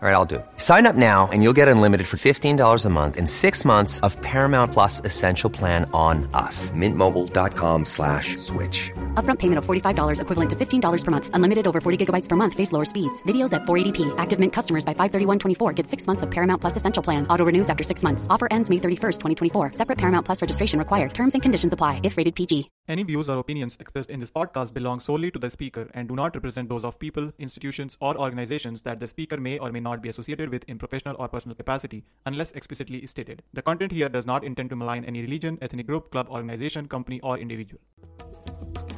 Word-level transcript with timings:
All 0.00 0.08
right, 0.08 0.14
I'll 0.14 0.24
do 0.24 0.36
it. 0.36 0.46
Sign 0.58 0.86
up 0.86 0.94
now 0.94 1.28
and 1.32 1.42
you'll 1.42 1.58
get 1.60 1.66
unlimited 1.66 2.06
for 2.06 2.18
$15 2.18 2.84
a 2.84 2.88
month 2.88 3.16
in 3.16 3.26
six 3.26 3.64
months 3.64 3.98
of 4.06 4.16
Paramount 4.22 4.72
Plus 4.72 5.00
Essential 5.04 5.50
Plan 5.50 5.90
on 5.92 6.30
us. 6.34 6.70
Mintmobile.com 6.70 7.84
slash 7.84 8.36
switch. 8.36 8.92
Upfront 9.14 9.40
payment 9.40 9.58
of 9.58 9.66
$45 9.66 10.20
equivalent 10.20 10.50
to 10.50 10.54
$15 10.56 11.04
per 11.04 11.10
month. 11.10 11.30
Unlimited 11.32 11.66
over 11.66 11.80
40 11.80 12.06
gigabytes 12.06 12.28
per 12.28 12.36
month. 12.36 12.54
Face 12.54 12.70
lower 12.70 12.84
speeds. 12.84 13.20
Videos 13.24 13.52
at 13.52 13.62
480p. 13.62 14.14
Active 14.18 14.38
Mint 14.38 14.52
customers 14.52 14.84
by 14.84 14.94
531.24 14.94 15.74
get 15.74 15.88
six 15.88 16.06
months 16.06 16.22
of 16.22 16.30
Paramount 16.30 16.60
Plus 16.60 16.76
Essential 16.76 17.02
Plan. 17.02 17.26
Auto 17.26 17.44
renews 17.44 17.68
after 17.68 17.82
six 17.82 18.04
months. 18.04 18.28
Offer 18.30 18.46
ends 18.52 18.70
May 18.70 18.76
31st, 18.76 19.18
2024. 19.18 19.72
Separate 19.72 19.98
Paramount 19.98 20.24
Plus 20.24 20.40
registration 20.40 20.78
required. 20.78 21.12
Terms 21.12 21.34
and 21.34 21.42
conditions 21.42 21.72
apply 21.72 21.98
if 22.04 22.16
rated 22.16 22.36
PG. 22.36 22.70
Any 22.86 23.02
views 23.02 23.28
or 23.28 23.38
opinions 23.38 23.76
expressed 23.80 24.10
in 24.10 24.20
this 24.20 24.30
podcast 24.30 24.72
belong 24.74 25.00
solely 25.00 25.32
to 25.32 25.40
the 25.40 25.50
speaker 25.50 25.90
and 25.92 26.08
do 26.08 26.14
not 26.14 26.36
represent 26.36 26.68
those 26.68 26.84
of 26.84 27.00
people, 27.00 27.32
institutions, 27.40 27.96
or 28.00 28.16
organizations 28.16 28.82
that 28.82 29.00
the 29.00 29.08
speaker 29.08 29.38
may 29.38 29.58
or 29.58 29.72
may 29.72 29.80
not 29.80 29.87
be 29.96 30.10
associated 30.10 30.50
with 30.50 30.64
in 30.68 30.78
professional 30.78 31.16
or 31.18 31.28
personal 31.28 31.54
capacity, 31.54 32.04
unless 32.26 32.50
explicitly 32.52 33.06
stated. 33.06 33.42
The 33.54 33.62
content 33.62 33.92
here 33.92 34.10
does 34.10 34.26
not 34.26 34.44
intend 34.44 34.68
to 34.68 34.76
malign 34.76 35.06
any 35.06 35.22
religion, 35.22 35.56
ethnic 35.62 35.86
group, 35.86 36.10
club, 36.10 36.28
organization, 36.28 36.88
company, 36.88 37.20
or 37.22 37.38
individual. 37.38 37.80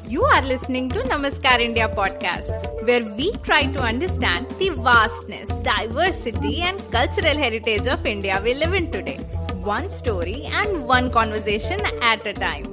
You 0.08 0.24
are 0.24 0.42
listening 0.42 0.88
to 0.88 0.98
Namaskar 1.02 1.60
India 1.60 1.88
podcast, 1.88 2.50
where 2.84 3.04
we 3.14 3.30
try 3.44 3.66
to 3.66 3.80
understand 3.80 4.50
the 4.58 4.70
vastness, 4.70 5.50
diversity, 5.62 6.62
and 6.62 6.80
cultural 6.90 7.36
heritage 7.36 7.86
of 7.86 8.04
India 8.04 8.40
we 8.42 8.54
live 8.54 8.74
in 8.74 8.90
today. 8.90 9.18
One 9.62 9.88
story 9.88 10.46
and 10.46 10.84
one 10.84 11.12
conversation 11.12 11.80
at 12.02 12.26
a 12.26 12.32
time. 12.32 12.66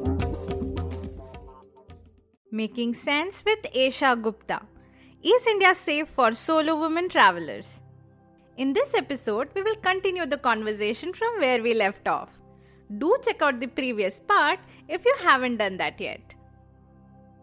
Making 2.49 2.95
sense 2.95 3.43
with 3.45 3.59
Esha 3.71 4.19
Gupta. 4.19 4.61
Is 5.21 5.45
India 5.45 5.75
safe 5.75 6.07
for 6.07 6.31
solo 6.31 6.79
women 6.79 7.09
travelers? 7.09 7.81
In 8.57 8.73
this 8.73 8.95
episode, 8.95 9.49
we 9.53 9.61
will 9.61 9.75
continue 9.75 10.25
the 10.25 10.37
conversation 10.37 11.13
from 11.13 11.39
where 11.39 11.61
we 11.61 11.75
left 11.75 12.07
off. 12.07 12.29
Do 12.97 13.15
check 13.23 13.43
out 13.43 13.59
the 13.59 13.67
previous 13.67 14.19
part 14.19 14.59
if 14.87 15.05
you 15.05 15.13
haven't 15.21 15.57
done 15.57 15.77
that 15.77 16.01
yet. 16.01 16.33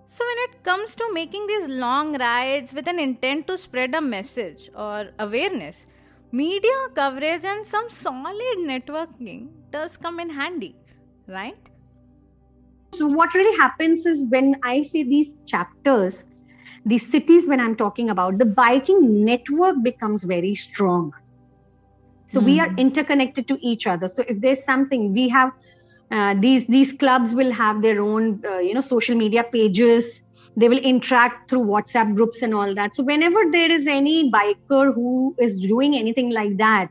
So, 0.09 0.25
when 0.25 0.37
it 0.48 0.65
comes 0.65 0.97
to 0.97 1.09
making 1.12 1.47
these 1.47 1.69
long 1.69 2.19
rides 2.19 2.75
with 2.75 2.89
an 2.89 2.98
intent 2.98 3.47
to 3.47 3.56
spread 3.56 3.95
a 3.95 4.01
message 4.01 4.71
or 4.75 5.11
awareness, 5.21 5.87
media 6.33 6.89
coverage 6.97 7.45
and 7.45 7.65
some 7.65 7.89
solid 7.91 8.59
networking 8.59 9.51
does 9.71 9.97
come 9.97 10.19
in 10.19 10.28
handy, 10.28 10.75
right? 11.28 11.69
So, 12.95 13.06
what 13.06 13.34
really 13.34 13.56
happens 13.56 14.05
is 14.05 14.25
when 14.31 14.56
I 14.65 14.83
see 14.83 15.05
these 15.05 15.31
chapters, 15.47 16.25
these 16.84 17.11
cities, 17.11 17.48
when 17.48 17.61
I'm 17.61 17.77
talking 17.77 18.11
about, 18.11 18.39
the 18.39 18.45
biking 18.45 19.25
network 19.25 19.83
becomes 19.83 20.25
very 20.25 20.55
strong. 20.55 21.12
So, 22.27 22.41
mm. 22.41 22.45
we 22.45 22.61
are 22.61 22.75
interconnected 22.77 23.48
to 23.48 23.59
each 23.67 23.87
other. 23.87 24.09
So, 24.09 24.25
if 24.29 24.41
there's 24.41 24.65
something 24.65 25.12
we 25.12 25.29
have, 25.29 25.53
uh, 26.11 26.34
these 26.39 26.67
these 26.67 26.93
clubs 26.93 27.34
will 27.34 27.53
have 27.53 27.83
their 27.83 28.01
own 28.01 28.41
uh, 28.45 28.59
you 28.59 28.75
know 28.75 28.81
social 28.81 29.17
media 29.17 29.45
pages 29.45 30.23
they 30.56 30.69
will 30.69 30.79
interact 30.79 31.51
through 31.51 31.65
whatsapp 31.65 32.15
groups 32.15 32.43
and 32.43 32.55
all 32.55 32.75
that 32.75 32.95
so 32.95 33.03
whenever 33.03 33.41
there 33.51 33.71
is 33.71 33.87
any 33.87 34.31
biker 34.31 34.95
who 34.95 35.34
is 35.39 35.59
doing 35.59 35.97
anything 35.97 36.31
like 36.31 36.56
that 36.59 36.89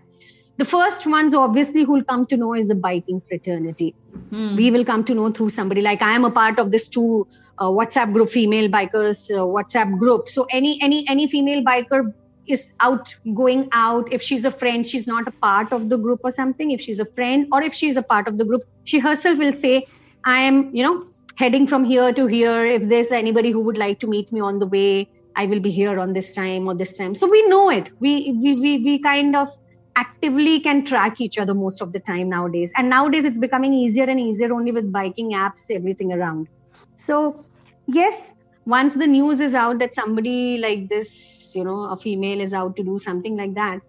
the 0.58 0.66
first 0.66 1.06
ones 1.06 1.34
obviously 1.34 1.84
who 1.84 1.94
will 1.94 2.04
come 2.04 2.26
to 2.26 2.38
know 2.38 2.54
is 2.54 2.68
the 2.68 2.76
biking 2.76 3.22
fraternity 3.28 3.96
hmm. 4.32 4.56
we 4.56 4.72
will 4.72 4.86
come 4.86 5.04
to 5.04 5.14
know 5.14 5.32
through 5.32 5.50
somebody 5.50 5.82
like 5.82 6.02
i 6.02 6.12
am 6.14 6.26
a 6.26 6.32
part 6.32 6.60
of 6.60 6.72
this 6.72 6.88
two 6.88 7.28
uh, 7.32 7.43
whatsapp 7.60 8.14
group 8.14 8.30
female 8.30 8.68
bikers 8.70 9.30
uh, 9.32 9.46
whatsapp 9.46 9.98
group. 10.00 10.28
So 10.28 10.48
any 10.50 10.82
any 10.82 11.08
any 11.08 11.28
female 11.28 11.64
biker 11.64 12.14
is 12.48 12.72
out 12.80 13.16
going 13.34 13.70
out. 13.72 14.12
If 14.12 14.22
she's 14.22 14.46
a 14.46 14.52
friend 14.52 14.86
she's 14.86 15.08
not 15.08 15.28
a 15.28 15.32
part 15.32 15.72
of 15.72 15.90
the 15.90 15.98
group 15.98 16.22
or 16.24 16.32
something. 16.32 16.72
If 16.72 16.82
she's 16.82 17.00
a 17.00 17.06
friend 17.06 17.48
or 17.52 17.62
if 17.62 17.74
she's 17.74 17.96
a 17.96 18.04
part 18.04 18.28
of 18.28 18.38
the 18.38 18.46
group 18.46 18.62
she 18.86 19.00
herself 19.00 19.38
will 19.38 19.54
say 19.54 19.86
i 20.26 20.40
am 20.40 20.76
you 20.76 20.84
know 20.84 21.00
heading 21.36 21.68
from 21.68 21.84
here 21.84 22.14
to 22.14 22.28
here. 22.28 22.66
If 22.66 22.84
there's 22.90 23.12
anybody 23.12 23.52
who 23.52 23.62
would 23.62 23.78
like 23.78 24.00
to 24.00 24.08
meet 24.08 24.32
me 24.32 24.42
on 24.42 24.60
the 24.60 24.68
way 24.68 25.10
i 25.36 25.46
will 25.46 25.60
be 25.60 25.72
here 25.72 26.00
on 26.00 26.14
this 26.14 26.34
time 26.36 26.68
or 26.68 26.76
this 26.76 26.98
time. 26.98 27.16
So 27.16 27.28
we 27.28 27.46
know 27.48 27.70
it. 27.70 27.92
We 28.00 28.34
we 28.42 28.54
we, 28.54 28.78
we 28.80 29.00
kind 29.00 29.36
of 29.36 29.50
actively 29.96 30.60
can 30.60 30.84
track 30.84 31.22
each 31.22 31.38
other 31.38 31.54
most 31.54 31.80
of 31.80 31.94
the 31.94 32.00
time 32.00 32.30
nowadays. 32.30 32.72
And 32.76 32.90
nowadays 32.90 33.26
it's 33.26 33.38
becoming 33.38 33.74
easier 33.74 34.06
and 34.06 34.20
easier 34.20 34.52
only 34.52 34.72
with 34.72 34.92
biking 34.92 35.34
apps 35.34 35.70
everything 35.70 36.12
around 36.12 36.48
so 36.96 37.46
yes 37.88 38.34
once 38.66 38.94
the 38.94 39.08
news 39.08 39.40
is 39.40 39.54
out 39.54 39.80
that 39.80 39.94
somebody 39.94 40.58
like 40.58 40.88
this 40.90 41.54
you 41.56 41.64
know 41.64 41.84
a 41.86 41.98
female 41.98 42.40
is 42.40 42.54
out 42.54 42.76
to 42.76 42.84
do 42.84 43.00
something 43.00 43.38
like 43.38 43.54
that. 43.56 43.80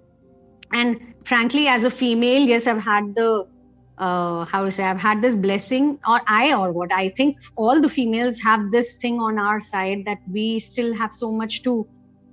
And 0.73 1.15
frankly 1.25 1.69
as 1.69 1.85
a 1.85 1.91
female 1.91 2.43
yes 2.43 2.67
i've 2.67 2.83
had 2.83 3.15
the 3.15 3.47
uh, 3.97 4.45
how 4.45 4.65
to 4.65 4.71
say 4.71 4.85
i've 4.85 4.99
had 4.99 5.23
this 5.23 5.37
blessing 5.37 5.99
or 6.09 6.21
i 6.27 6.53
or 6.53 6.73
what? 6.73 6.93
I 6.93 7.11
think 7.11 7.39
all 7.57 7.81
the 7.81 7.89
females 7.89 8.41
have 8.41 8.71
this 8.71 8.95
thing 8.95 9.21
on 9.21 9.39
our 9.39 9.61
side 9.61 10.03
that 10.07 10.19
we 10.31 10.59
still 10.59 10.95
have 10.95 11.13
so 11.13 11.31
much 11.31 11.63
to 11.63 11.87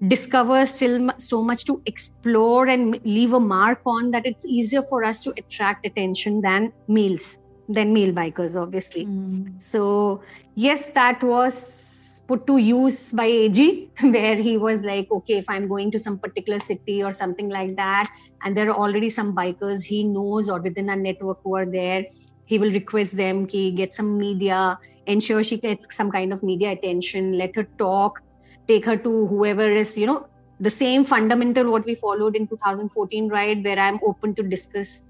discover 0.08 0.66
still 0.66 1.12
so 1.20 1.44
much 1.44 1.66
to 1.66 1.80
explore 1.86 2.66
and 2.66 3.00
leave 3.06 3.34
a 3.34 3.40
mark 3.40 3.82
on 3.86 4.10
that 4.10 4.26
it's 4.26 4.44
easier 4.46 4.82
for 4.90 5.04
us 5.04 5.22
to 5.24 5.34
attract 5.38 5.86
attention 5.86 6.42
than 6.42 6.74
males 6.88 7.38
than 7.70 7.94
male 7.94 8.14
bikers 8.14 8.56
obviously 8.56 9.06
mm. 9.06 9.62
so 9.62 10.22
yes 10.56 10.86
that 10.94 11.22
was 11.24 11.92
put 12.32 12.48
to 12.48 12.58
use 12.58 13.12
by 13.12 13.26
AG, 13.26 13.90
where 14.02 14.36
he 14.36 14.58
was 14.58 14.82
like, 14.82 15.12
okay, 15.12 15.38
if 15.40 15.50
I'm 15.50 15.68
going 15.68 15.92
to 15.92 16.00
some 16.00 16.18
particular 16.18 16.60
city 16.60 17.04
or 17.04 17.12
something 17.12 17.50
like 17.50 17.76
that, 17.76 18.06
and 18.44 18.56
there 18.56 18.70
are 18.70 18.78
already 18.84 19.10
some 19.10 19.36
bikers 19.36 19.84
he 19.84 20.04
knows 20.06 20.50
or 20.50 20.62
within 20.62 20.90
a 20.90 20.96
network 20.96 21.40
who 21.44 21.56
are 21.56 21.66
there, 21.66 22.06
he 22.46 22.58
will 22.58 22.72
request 22.72 23.18
them, 23.18 23.48
he 23.50 23.72
get 23.72 23.94
some 23.94 24.18
media, 24.18 24.80
ensure 25.08 25.44
she 25.44 25.58
gets 25.58 25.94
some 25.96 26.12
kind 26.12 26.32
of 26.32 26.42
media 26.42 26.72
attention, 26.72 27.34
let 27.38 27.56
her 27.56 27.68
talk, 27.78 28.22
take 28.68 28.86
her 28.86 28.96
to 28.96 29.28
whoever 29.28 29.70
is, 29.70 29.98
you 29.98 30.06
know, 30.06 30.26
the 30.62 30.70
same 30.70 31.04
fundamental 31.04 31.72
what 31.72 31.86
we 31.86 31.96
followed 31.96 32.36
in 32.36 32.48
2014, 32.48 33.28
right? 33.30 33.64
Where 33.64 33.80
I'm 33.80 34.00
open 34.06 34.36
to 34.36 34.44
discuss 34.44 35.06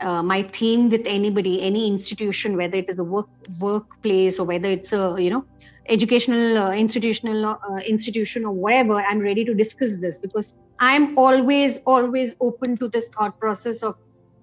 uh, 0.00 0.22
my 0.22 0.42
theme 0.42 0.90
with 0.90 1.02
anybody, 1.06 1.62
any 1.62 1.86
institution, 1.88 2.56
whether 2.56 2.76
it 2.76 2.88
is 2.88 2.98
a 2.98 3.04
work 3.04 3.26
workplace 3.60 4.38
or 4.38 4.46
whether 4.46 4.68
it's 4.68 4.92
a 4.92 5.16
you 5.18 5.30
know 5.30 5.44
educational 5.88 6.58
uh, 6.58 6.72
institutional 6.72 7.46
uh, 7.46 7.78
institution 7.78 8.44
or 8.44 8.52
whatever 8.52 9.02
i'm 9.02 9.18
ready 9.18 9.44
to 9.44 9.54
discuss 9.54 10.00
this 10.00 10.18
because 10.18 10.56
i'm 10.78 11.18
always 11.18 11.80
always 11.86 12.34
open 12.40 12.76
to 12.76 12.88
this 12.88 13.08
thought 13.18 13.38
process 13.40 13.82
of 13.82 13.94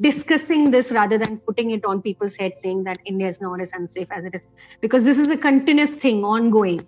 discussing 0.01 0.71
this 0.71 0.91
rather 0.91 1.17
than 1.17 1.39
putting 1.47 1.71
it 1.71 1.85
on 1.85 2.01
people's 2.01 2.35
heads 2.35 2.59
saying 2.61 2.83
that 2.83 2.97
india 3.05 3.27
is 3.27 3.39
not 3.41 3.61
as 3.61 3.71
unsafe 3.73 4.07
as 4.11 4.25
it 4.25 4.35
is. 4.35 4.47
Because 4.81 5.03
this 5.03 5.17
is 5.17 5.27
a 5.27 5.37
continuous 5.37 5.91
thing 5.91 6.23
ongoing. 6.23 6.87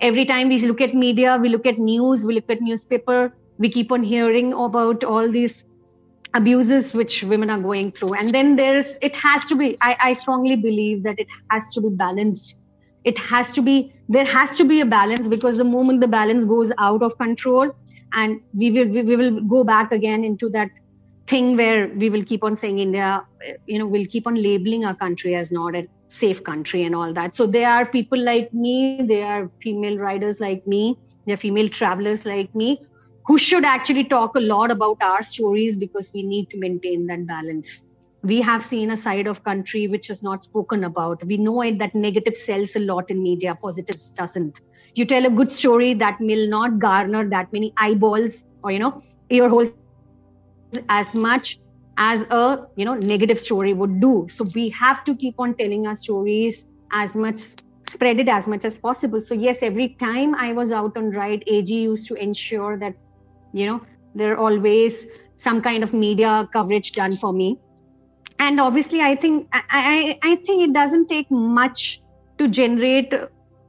Every 0.00 0.24
time 0.24 0.48
we 0.48 0.58
look 0.58 0.80
at 0.80 0.94
media 0.94 1.38
we 1.40 1.48
look 1.48 1.66
at 1.66 1.78
news 1.78 2.24
we 2.24 2.34
look 2.34 2.48
at 2.48 2.60
newspaper 2.60 3.32
we 3.58 3.68
keep 3.70 3.90
on 3.92 4.02
hearing 4.02 4.52
about 4.52 5.04
all 5.04 5.30
these 5.30 5.64
abuses 6.34 6.94
which 6.94 7.22
women 7.22 7.50
are 7.50 7.58
going 7.58 7.92
through. 7.92 8.14
And 8.14 8.32
then 8.32 8.56
there's 8.56 8.96
it 9.02 9.16
has 9.16 9.44
to 9.46 9.56
be 9.56 9.76
I, 9.80 9.96
I 10.00 10.12
strongly 10.12 10.56
believe 10.56 11.02
that 11.04 11.18
it 11.18 11.28
has 11.50 11.72
to 11.74 11.80
be 11.80 11.90
balanced. 11.90 12.56
It 13.04 13.18
has 13.18 13.52
to 13.52 13.62
be 13.62 13.92
there 14.08 14.24
has 14.24 14.56
to 14.56 14.64
be 14.64 14.80
a 14.80 14.86
balance 14.86 15.28
because 15.28 15.56
the 15.58 15.64
moment 15.64 16.00
the 16.00 16.08
balance 16.08 16.44
goes 16.44 16.72
out 16.78 17.02
of 17.02 17.16
control 17.18 17.70
and 18.12 18.40
we 18.52 18.70
will 18.70 18.88
we, 18.88 19.02
we 19.02 19.16
will 19.16 19.40
go 19.42 19.64
back 19.64 19.92
again 19.92 20.24
into 20.24 20.48
that 20.50 20.70
thing 21.26 21.56
where 21.56 21.88
we 21.88 22.08
will 22.08 22.24
keep 22.24 22.42
on 22.42 22.56
saying 22.56 22.78
india 22.78 23.22
you 23.66 23.78
know 23.78 23.86
we'll 23.86 24.06
keep 24.06 24.26
on 24.26 24.34
labeling 24.34 24.86
our 24.86 24.94
country 24.94 25.34
as 25.34 25.52
not 25.52 25.74
a 25.74 25.86
safe 26.08 26.42
country 26.42 26.84
and 26.84 26.94
all 26.94 27.12
that. 27.12 27.36
So 27.36 27.46
there 27.46 27.70
are 27.70 27.86
people 27.86 28.18
like 28.18 28.52
me 28.52 29.02
there 29.02 29.26
are 29.26 29.50
female 29.62 29.98
riders 29.98 30.40
like 30.40 30.66
me 30.66 30.98
there 31.26 31.34
are 31.34 31.38
female 31.38 31.68
travelers 31.68 32.24
like 32.24 32.54
me 32.54 32.80
who 33.28 33.38
should 33.38 33.64
actually 33.64 34.04
talk 34.04 34.36
a 34.36 34.40
lot 34.40 34.72
about 34.72 34.98
our 35.02 35.22
stories 35.22 35.76
because 35.78 36.10
we 36.14 36.22
need 36.24 36.48
to 36.50 36.58
maintain 36.58 37.06
that 37.08 37.26
balance. 37.26 37.84
We 38.22 38.42
have 38.42 38.64
seen 38.64 38.90
a 38.90 38.96
side 38.96 39.28
of 39.28 39.44
country 39.44 39.88
which 39.88 40.10
is 40.10 40.22
not 40.22 40.44
spoken 40.44 40.84
about. 40.84 41.24
We 41.26 41.38
know 41.38 41.62
it 41.62 41.78
that 41.80 41.94
negative 41.94 42.36
sells 42.36 42.76
a 42.76 42.80
lot 42.80 43.10
in 43.10 43.22
media 43.22 43.58
positives 43.62 44.12
doesn't. 44.16 44.58
You 44.96 45.06
tell 45.06 45.26
a 45.26 45.30
good 45.30 45.52
story 45.52 45.94
that 45.94 46.18
will 46.20 46.48
not 46.48 46.80
garner 46.80 47.28
that 47.30 47.48
many 47.52 47.72
eyeballs 47.78 48.32
or 48.62 48.72
you 48.72 48.80
know 48.80 49.02
ear 49.30 49.48
holes 49.50 49.78
as 50.88 51.14
much 51.14 51.58
as 51.98 52.24
a 52.30 52.66
you 52.76 52.84
know 52.84 52.94
negative 52.94 53.40
story 53.40 53.74
would 53.74 54.00
do. 54.00 54.26
So 54.30 54.44
we 54.54 54.70
have 54.70 55.04
to 55.04 55.16
keep 55.16 55.34
on 55.38 55.54
telling 55.56 55.86
our 55.86 55.94
stories 55.96 56.64
as 56.92 57.14
much 57.16 57.40
spread 57.88 58.20
it 58.20 58.28
as 58.28 58.48
much 58.48 58.64
as 58.64 58.78
possible. 58.78 59.20
So 59.20 59.34
yes 59.34 59.62
every 59.62 59.96
time 60.00 60.34
i 60.36 60.52
was 60.52 60.72
out 60.72 60.96
on 60.96 61.10
ride 61.10 61.44
ag 61.46 61.68
used 61.68 62.08
to 62.08 62.14
ensure 62.14 62.78
that 62.78 62.94
you 63.58 63.68
know 63.68 63.80
there 64.14 64.32
are 64.32 64.38
always 64.38 65.06
some 65.36 65.62
kind 65.62 65.84
of 65.84 65.92
media 65.92 66.48
coverage 66.52 66.92
done 66.92 67.16
for 67.16 67.32
me. 67.32 67.56
And 68.46 68.60
obviously 68.60 69.00
i 69.04 69.14
think 69.22 69.48
I, 69.52 69.62
I, 69.70 70.18
I 70.30 70.36
think 70.48 70.62
it 70.64 70.72
doesn't 70.72 71.08
take 71.12 71.30
much 71.30 72.00
to 72.38 72.46
generate 72.58 73.14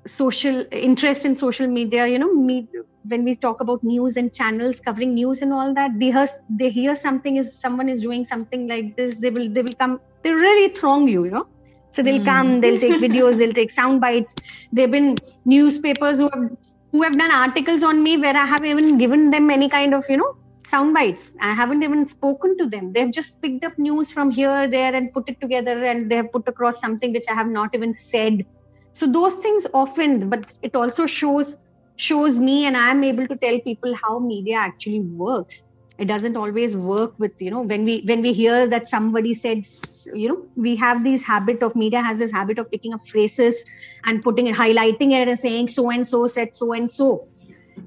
social 0.05 0.63
interest 0.71 1.25
in 1.25 1.35
social 1.35 1.67
media 1.67 2.05
you 2.07 2.19
know 2.19 2.33
me, 2.33 2.67
when 3.07 3.23
we 3.23 3.35
talk 3.35 3.61
about 3.61 3.83
news 3.83 4.17
and 4.17 4.33
channels 4.33 4.79
covering 4.79 5.13
news 5.13 5.41
and 5.41 5.53
all 5.53 5.73
that 5.73 5.97
they 5.99 6.11
hear 6.11 6.27
they 6.49 6.69
hear 6.69 6.95
something 6.95 7.37
is 7.37 7.53
someone 7.59 7.89
is 7.89 8.01
doing 8.01 8.23
something 8.23 8.67
like 8.67 8.95
this 8.95 9.15
they 9.15 9.29
will 9.29 9.49
they 9.49 9.61
will 9.61 9.79
come 9.83 9.99
they 10.23 10.31
really 10.31 10.73
throng 10.73 11.07
you 11.07 11.25
you 11.25 11.31
know. 11.31 11.47
So 11.91 12.03
they'll 12.03 12.21
mm. 12.21 12.25
come 12.25 12.61
they'll 12.61 12.79
take 12.79 13.01
videos 13.07 13.37
they'll 13.37 13.53
take 13.53 13.71
sound 13.71 13.99
bites. 14.01 14.35
There've 14.71 14.91
been 14.91 15.15
newspapers 15.45 16.19
who 16.19 16.29
have 16.33 16.51
who 16.91 17.01
have 17.03 17.17
done 17.17 17.31
articles 17.31 17.83
on 17.83 18.01
me 18.03 18.17
where 18.17 18.35
i 18.35 18.45
have 18.45 18.65
even 18.65 18.97
given 18.97 19.29
them 19.29 19.49
any 19.49 19.69
kind 19.69 19.93
of 19.93 20.05
you 20.09 20.17
know 20.17 20.33
sound 20.69 20.93
bites. 20.93 21.33
I 21.41 21.53
haven't 21.53 21.81
even 21.83 22.05
spoken 22.05 22.55
to 22.59 22.67
them. 22.69 22.91
They've 22.91 23.11
just 23.11 23.41
picked 23.41 23.63
up 23.65 23.73
news 23.79 24.11
from 24.11 24.29
here 24.29 24.67
there 24.67 24.93
and 24.93 25.11
put 25.13 25.27
it 25.27 25.41
together 25.41 25.83
and 25.83 26.11
they 26.11 26.17
have 26.17 26.31
put 26.31 26.47
across 26.47 26.79
something 26.79 27.11
which 27.11 27.25
i 27.29 27.33
have 27.33 27.47
not 27.47 27.73
even 27.73 27.93
said. 27.93 28.45
So 28.93 29.07
those 29.07 29.33
things 29.35 29.65
often 29.73 30.29
but 30.29 30.53
it 30.61 30.75
also 30.75 31.07
shows 31.07 31.57
shows 31.95 32.39
me 32.39 32.65
and 32.65 32.77
i'm 32.77 33.03
able 33.03 33.27
to 33.27 33.35
tell 33.35 33.59
people 33.61 33.93
how 34.01 34.19
media 34.19 34.55
actually 34.55 35.01
works 35.01 35.63
it 35.99 36.07
doesn't 36.07 36.37
always 36.37 36.75
work 36.75 37.13
with 37.19 37.41
you 37.45 37.51
know 37.51 37.61
when 37.61 37.83
we 37.83 38.01
when 38.09 38.21
we 38.21 38.31
hear 38.33 38.67
that 38.73 38.87
somebody 38.87 39.33
said 39.33 39.65
you 40.13 40.29
know 40.29 40.37
we 40.55 40.75
have 40.75 41.03
these 41.03 41.23
habit 41.23 41.61
of 41.61 41.75
media 41.75 42.01
has 42.01 42.19
this 42.19 42.31
habit 42.31 42.57
of 42.57 42.71
picking 42.71 42.93
up 42.93 43.05
phrases 43.07 43.63
and 44.05 44.23
putting 44.23 44.47
it 44.47 44.55
highlighting 44.55 45.11
it 45.17 45.27
and 45.27 45.39
saying 45.39 45.67
so 45.67 45.89
and 45.91 46.07
so 46.07 46.25
said 46.27 46.55
so 46.55 46.71
and 46.73 46.89
so. 46.89 47.27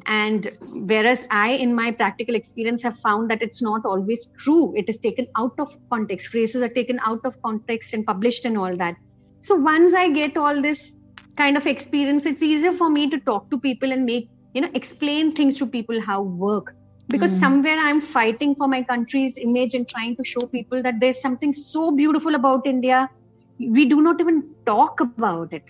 And 0.06 0.48
whereas 0.90 1.26
i 1.30 1.52
in 1.64 1.74
my 1.74 1.90
practical 1.90 2.34
experience 2.34 2.82
have 2.82 2.98
found 2.98 3.30
that 3.30 3.42
it's 3.42 3.62
not 3.62 3.84
always 3.84 4.26
true. 4.38 4.74
It 4.76 4.88
is 4.88 4.98
taken 4.98 5.26
out 5.36 5.52
of 5.58 5.74
context. 5.90 6.28
Phrases 6.28 6.62
are 6.62 6.74
taken 6.80 7.00
out 7.04 7.20
of 7.24 7.40
context 7.42 7.92
and 7.92 8.06
published 8.06 8.44
and 8.44 8.58
all 8.58 8.76
that. 8.76 8.96
So 9.40 9.54
once 9.54 9.94
i 9.94 10.08
get 10.20 10.36
all 10.36 10.62
this 10.68 10.84
kind 11.36 11.56
of 11.56 11.66
experience 11.66 12.26
it's 12.26 12.42
easier 12.42 12.72
for 12.72 12.90
me 12.90 13.08
to 13.08 13.18
talk 13.20 13.50
to 13.50 13.58
people 13.58 13.92
and 13.92 14.04
make 14.04 14.28
you 14.54 14.60
know 14.60 14.70
explain 14.74 15.32
things 15.32 15.56
to 15.56 15.66
people 15.66 16.00
how 16.00 16.20
work 16.22 16.74
because 17.12 17.32
mm. 17.32 17.40
somewhere 17.40 17.78
i'm 17.88 18.00
fighting 18.00 18.54
for 18.54 18.68
my 18.68 18.82
country's 18.82 19.36
image 19.48 19.74
and 19.74 19.88
trying 19.88 20.16
to 20.16 20.24
show 20.24 20.46
people 20.46 20.82
that 20.82 20.98
there's 21.00 21.20
something 21.20 21.52
so 21.52 21.90
beautiful 22.00 22.34
about 22.40 22.66
india 22.66 23.08
we 23.78 23.88
do 23.88 24.00
not 24.02 24.20
even 24.20 24.42
talk 24.66 25.00
about 25.00 25.52
it 25.52 25.64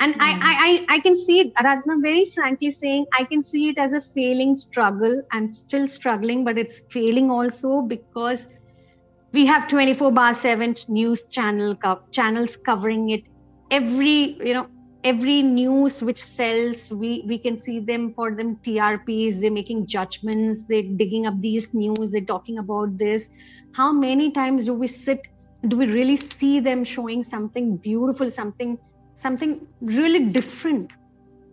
and 0.00 0.14
mm. 0.14 0.20
I, 0.20 0.34
I 0.66 0.96
i 0.96 1.00
can 1.00 1.16
see 1.16 1.40
it 1.40 1.54
Aradhana 1.54 2.02
very 2.02 2.26
frankly 2.34 2.70
saying 2.70 3.06
i 3.18 3.24
can 3.24 3.42
see 3.42 3.68
it 3.70 3.78
as 3.78 3.92
a 3.92 4.02
failing 4.14 4.56
struggle 4.56 5.20
i'm 5.32 5.50
still 5.50 5.86
struggling 5.86 6.44
but 6.44 6.58
it's 6.58 6.80
failing 6.90 7.30
also 7.30 7.82
because 7.82 8.46
we 9.32 9.44
have 9.46 9.68
24 9.68 10.12
bar 10.12 10.34
7 10.34 10.74
news 10.88 11.22
channel 11.30 11.76
co- 11.76 12.00
channels 12.12 12.56
covering 12.64 13.10
it 13.10 13.22
every 13.70 14.36
you 14.48 14.54
know 14.54 14.66
every 15.04 15.42
news 15.42 16.02
which 16.02 16.22
sells 16.22 16.90
we 16.92 17.24
we 17.26 17.38
can 17.38 17.56
see 17.56 17.78
them 17.78 18.12
for 18.14 18.34
them 18.34 18.56
trps 18.56 19.40
they're 19.40 19.50
making 19.50 19.86
judgments 19.86 20.62
they're 20.68 20.90
digging 20.96 21.26
up 21.26 21.40
these 21.40 21.72
news 21.72 22.10
they're 22.10 22.20
talking 22.24 22.58
about 22.58 22.98
this. 22.98 23.28
How 23.72 23.92
many 23.92 24.32
times 24.32 24.64
do 24.64 24.74
we 24.74 24.88
sit 24.88 25.20
do 25.68 25.76
we 25.76 25.86
really 25.86 26.16
see 26.16 26.58
them 26.60 26.84
showing 26.84 27.22
something 27.22 27.76
beautiful 27.76 28.30
something 28.30 28.78
something 29.14 29.66
really 29.80 30.24
different 30.26 30.90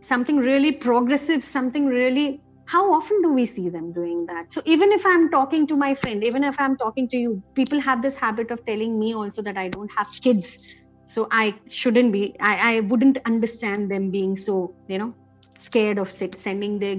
something 0.01 0.37
really 0.37 0.71
progressive 0.71 1.43
something 1.43 1.85
really 1.85 2.41
how 2.67 2.91
often 2.91 3.21
do 3.21 3.31
we 3.31 3.45
see 3.45 3.69
them 3.69 3.93
doing 3.93 4.25
that? 4.25 4.51
So 4.51 4.63
even 4.65 4.91
if 4.91 5.05
i'm 5.05 5.29
talking 5.29 5.67
to 5.67 5.75
my 5.75 5.93
friend 5.93 6.23
even 6.23 6.43
if 6.43 6.59
i'm 6.59 6.75
talking 6.77 7.07
to 7.09 7.19
you 7.19 7.43
people 7.53 7.79
have 7.79 8.01
this 8.01 8.15
habit 8.15 8.49
of 8.49 8.65
telling 8.65 8.99
me 8.99 9.13
also 9.13 9.43
that 9.43 9.55
i 9.55 9.67
don't 9.67 9.91
have 9.95 10.07
kids 10.21 10.75
so 11.05 11.27
i 11.31 11.53
shouldn't 11.67 12.11
be 12.11 12.35
i, 12.39 12.75
I 12.75 12.79
wouldn't 12.81 13.17
understand 13.25 13.91
them 13.91 14.11
being 14.11 14.37
so 14.37 14.75
you 14.87 14.97
know 14.97 15.13
scared 15.57 15.97
of 15.97 16.11
sending 16.11 16.79
their 16.79 16.97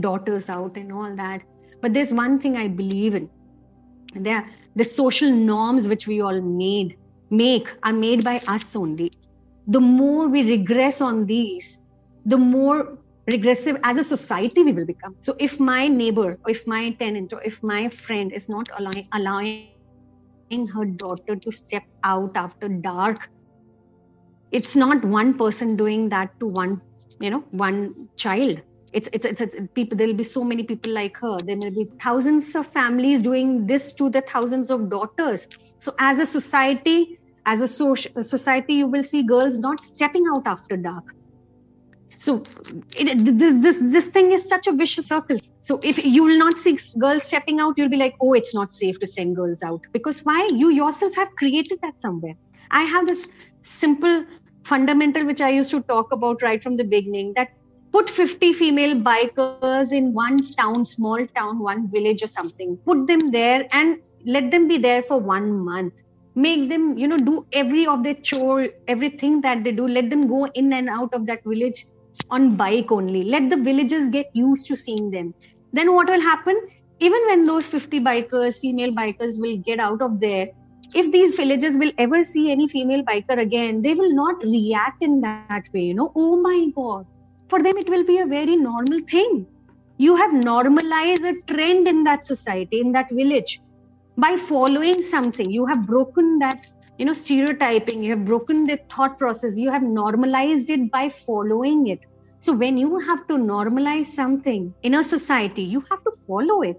daughters 0.00 0.48
out 0.48 0.76
and 0.76 0.92
all 0.92 1.14
that. 1.16 1.42
But 1.80 1.92
there's 1.94 2.12
one 2.12 2.38
thing 2.38 2.56
i 2.56 2.68
believe 2.68 3.14
in. 3.14 3.30
There 4.14 4.46
the 4.74 4.84
social 4.84 5.30
norms 5.30 5.88
which 5.88 6.06
we 6.06 6.20
all 6.20 6.40
made 6.40 6.96
make 7.30 7.68
are 7.82 7.92
made 7.92 8.24
by 8.24 8.40
us 8.46 8.74
only. 8.76 9.12
The 9.66 9.80
more 9.80 10.28
we 10.28 10.42
regress 10.50 11.00
on 11.00 11.26
these 11.26 11.80
the 12.24 12.38
more 12.38 12.98
regressive 13.30 13.76
as 13.84 13.96
a 13.98 14.04
society 14.04 14.62
we 14.62 14.72
will 14.72 14.86
become. 14.86 15.14
So 15.20 15.34
if 15.38 15.58
my 15.60 15.88
neighbor 15.88 16.38
if 16.46 16.66
my 16.66 16.90
tenant 16.98 17.32
or 17.32 17.42
if 17.42 17.58
my 17.62 17.88
friend 17.88 18.32
is 18.32 18.48
not 18.48 18.68
allowing 18.78 19.08
allowing 19.12 20.66
her 20.74 20.84
daughter 20.84 21.36
to 21.36 21.52
step 21.52 21.82
out 22.04 22.36
after 22.36 22.68
dark 22.68 23.30
it's 24.50 24.74
not 24.74 25.04
one 25.04 25.36
person 25.36 25.76
doing 25.76 26.08
that 26.08 26.38
to 26.40 26.46
one 26.46 26.80
you 27.20 27.30
know 27.30 27.44
one 27.50 28.08
child. 28.16 28.60
It's, 28.92 29.08
it's 29.12 29.26
it's, 29.26 29.40
it's, 29.40 29.56
people 29.74 29.98
there'll 29.98 30.14
be 30.14 30.24
so 30.24 30.42
many 30.42 30.62
people 30.62 30.92
like 30.92 31.16
her. 31.18 31.36
There 31.44 31.56
may 31.56 31.70
be 31.70 31.86
thousands 32.00 32.54
of 32.54 32.66
families 32.68 33.20
doing 33.22 33.66
this 33.66 33.92
to 33.94 34.08
the 34.08 34.22
thousands 34.22 34.70
of 34.70 34.88
daughters. 34.88 35.46
So 35.78 35.94
as 35.98 36.18
a 36.18 36.26
society 36.26 37.18
as 37.44 37.60
a 37.60 37.68
social 37.68 38.22
society 38.22 38.74
you 38.74 38.86
will 38.86 39.02
see 39.02 39.22
girls 39.22 39.58
not 39.58 39.80
stepping 39.80 40.24
out 40.34 40.46
after 40.46 40.76
dark. 40.76 41.04
So 42.18 42.42
it, 42.96 43.38
this, 43.38 43.54
this 43.62 43.76
this 43.80 44.06
thing 44.06 44.32
is 44.32 44.48
such 44.48 44.66
a 44.66 44.72
vicious 44.72 45.06
circle. 45.06 45.38
So 45.60 45.78
if 45.82 46.02
you 46.04 46.24
will 46.24 46.38
not 46.38 46.56
see 46.56 46.78
girls 46.98 47.24
stepping 47.24 47.60
out 47.60 47.74
you'll 47.76 47.90
be 47.90 47.96
like 47.96 48.14
oh 48.22 48.32
it's 48.32 48.54
not 48.54 48.72
safe 48.72 48.98
to 49.00 49.06
send 49.06 49.36
girls 49.36 49.62
out. 49.62 49.82
Because 49.92 50.24
why? 50.24 50.48
You 50.52 50.70
yourself 50.70 51.14
have 51.16 51.28
created 51.36 51.78
that 51.82 52.00
somewhere 52.00 52.34
I 52.70 52.82
have 52.82 53.06
this 53.06 53.28
simple 53.62 54.24
fundamental 54.64 55.24
which 55.24 55.40
I 55.40 55.50
used 55.50 55.70
to 55.70 55.80
talk 55.82 56.12
about 56.12 56.42
right 56.42 56.62
from 56.62 56.76
the 56.76 56.84
beginning 56.84 57.32
that 57.36 57.48
put 57.92 58.10
50 58.10 58.52
female 58.52 58.94
bikers 58.94 59.92
in 59.92 60.12
one 60.12 60.36
town, 60.38 60.84
small 60.84 61.24
town, 61.26 61.58
one 61.58 61.90
village 61.90 62.22
or 62.22 62.26
something, 62.26 62.76
put 62.84 63.06
them 63.06 63.18
there 63.30 63.66
and 63.72 63.98
let 64.26 64.50
them 64.50 64.68
be 64.68 64.78
there 64.78 65.02
for 65.02 65.18
one 65.18 65.64
month. 65.64 65.94
Make 66.34 66.68
them, 66.68 66.96
you 66.98 67.08
know, 67.08 67.16
do 67.16 67.46
every 67.52 67.86
of 67.86 68.04
their 68.04 68.14
chore, 68.14 68.68
everything 68.86 69.40
that 69.40 69.64
they 69.64 69.72
do, 69.72 69.88
let 69.88 70.10
them 70.10 70.28
go 70.28 70.46
in 70.54 70.72
and 70.72 70.88
out 70.88 71.12
of 71.14 71.26
that 71.26 71.42
village 71.44 71.86
on 72.30 72.56
bike 72.56 72.92
only. 72.92 73.24
Let 73.24 73.50
the 73.50 73.56
villagers 73.56 74.10
get 74.10 74.26
used 74.34 74.66
to 74.66 74.76
seeing 74.76 75.10
them. 75.10 75.34
Then 75.72 75.92
what 75.92 76.08
will 76.08 76.20
happen? 76.20 76.60
Even 77.00 77.20
when 77.26 77.46
those 77.46 77.66
50 77.66 78.00
bikers, 78.00 78.60
female 78.60 78.92
bikers 78.92 79.38
will 79.38 79.56
get 79.58 79.80
out 79.80 80.02
of 80.02 80.20
there, 80.20 80.48
if 80.94 81.12
these 81.12 81.34
villages 81.36 81.76
will 81.76 81.92
ever 81.98 82.24
see 82.24 82.50
any 82.50 82.68
female 82.68 83.02
biker 83.02 83.38
again, 83.38 83.82
they 83.82 83.94
will 83.94 84.14
not 84.14 84.42
react 84.42 85.02
in 85.02 85.20
that 85.20 85.68
way. 85.72 85.82
You 85.82 85.94
know, 85.94 86.12
oh 86.14 86.40
my 86.40 86.70
God. 86.74 87.06
For 87.48 87.62
them, 87.62 87.72
it 87.76 87.88
will 87.88 88.04
be 88.04 88.18
a 88.18 88.26
very 88.26 88.56
normal 88.56 89.00
thing. 89.08 89.46
You 89.98 90.16
have 90.16 90.32
normalized 90.32 91.24
a 91.24 91.34
trend 91.46 91.88
in 91.88 92.04
that 92.04 92.26
society, 92.26 92.80
in 92.80 92.92
that 92.92 93.06
village. 93.10 93.60
By 94.16 94.36
following 94.36 95.02
something, 95.02 95.50
you 95.50 95.66
have 95.66 95.86
broken 95.86 96.38
that, 96.38 96.66
you 96.98 97.04
know, 97.04 97.12
stereotyping, 97.12 98.02
you 98.02 98.10
have 98.16 98.24
broken 98.24 98.64
the 98.64 98.78
thought 98.90 99.18
process, 99.18 99.58
you 99.58 99.70
have 99.70 99.82
normalized 99.82 100.70
it 100.70 100.90
by 100.90 101.08
following 101.08 101.88
it. 101.88 102.00
So 102.40 102.52
when 102.52 102.78
you 102.78 102.98
have 103.00 103.26
to 103.28 103.34
normalize 103.34 104.06
something 104.06 104.74
in 104.82 104.94
a 104.94 105.04
society, 105.04 105.62
you 105.62 105.80
have 105.90 106.02
to 106.04 106.12
follow 106.26 106.62
it 106.62 106.78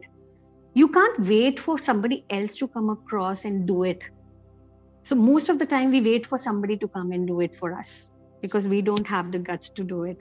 you 0.73 0.87
can't 0.87 1.19
wait 1.19 1.59
for 1.59 1.77
somebody 1.77 2.25
else 2.29 2.55
to 2.57 2.67
come 2.67 2.89
across 2.89 3.45
and 3.45 3.67
do 3.67 3.83
it. 3.83 4.03
So 5.03 5.15
most 5.15 5.49
of 5.49 5.59
the 5.59 5.65
time 5.65 5.91
we 5.91 6.01
wait 6.01 6.25
for 6.25 6.37
somebody 6.37 6.77
to 6.77 6.87
come 6.87 7.11
and 7.11 7.27
do 7.27 7.41
it 7.41 7.55
for 7.55 7.73
us 7.73 8.11
because 8.41 8.67
we 8.67 8.81
don't 8.81 9.07
have 9.07 9.31
the 9.31 9.39
guts 9.39 9.69
to 9.69 9.83
do 9.83 10.03
it. 10.03 10.17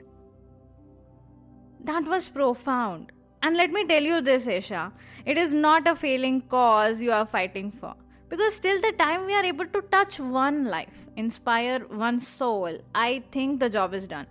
That 1.83 2.03
was 2.05 2.27
profound. 2.27 3.11
And 3.41 3.55
let 3.55 3.71
me 3.71 3.85
tell 3.85 4.03
you 4.03 4.21
this 4.21 4.45
Esha. 4.45 4.91
It 5.25 5.37
is 5.37 5.53
not 5.53 5.87
a 5.87 5.95
failing 5.95 6.41
cause 6.41 6.99
you 6.99 7.11
are 7.11 7.25
fighting 7.25 7.71
for. 7.71 7.95
Because 8.29 8.59
till 8.59 8.79
the 8.81 8.91
time 8.91 9.25
we 9.25 9.33
are 9.33 9.43
able 9.43 9.65
to 9.65 9.81
touch 9.91 10.19
one 10.19 10.65
life 10.65 11.07
inspire 11.21 11.79
one 12.01 12.19
soul 12.19 12.77
i 13.03 13.23
think 13.35 13.59
the 13.59 13.69
job 13.75 13.95
is 13.99 14.05
done 14.07 14.27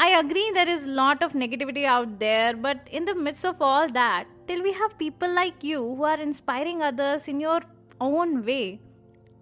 I 0.00 0.10
agree 0.20 0.50
there 0.54 0.68
is 0.68 0.84
a 0.84 0.90
lot 0.90 1.22
of 1.24 1.32
negativity 1.32 1.84
out 1.84 2.18
there, 2.20 2.56
but 2.56 2.86
in 2.90 3.04
the 3.04 3.14
midst 3.14 3.44
of 3.44 3.60
all 3.60 3.88
that, 3.88 4.26
till 4.46 4.62
we 4.62 4.72
have 4.72 4.96
people 4.96 5.28
like 5.28 5.64
you 5.64 5.78
who 5.78 6.04
are 6.04 6.20
inspiring 6.20 6.82
others 6.82 7.26
in 7.26 7.40
your 7.40 7.60
own 8.00 8.44
way, 8.44 8.80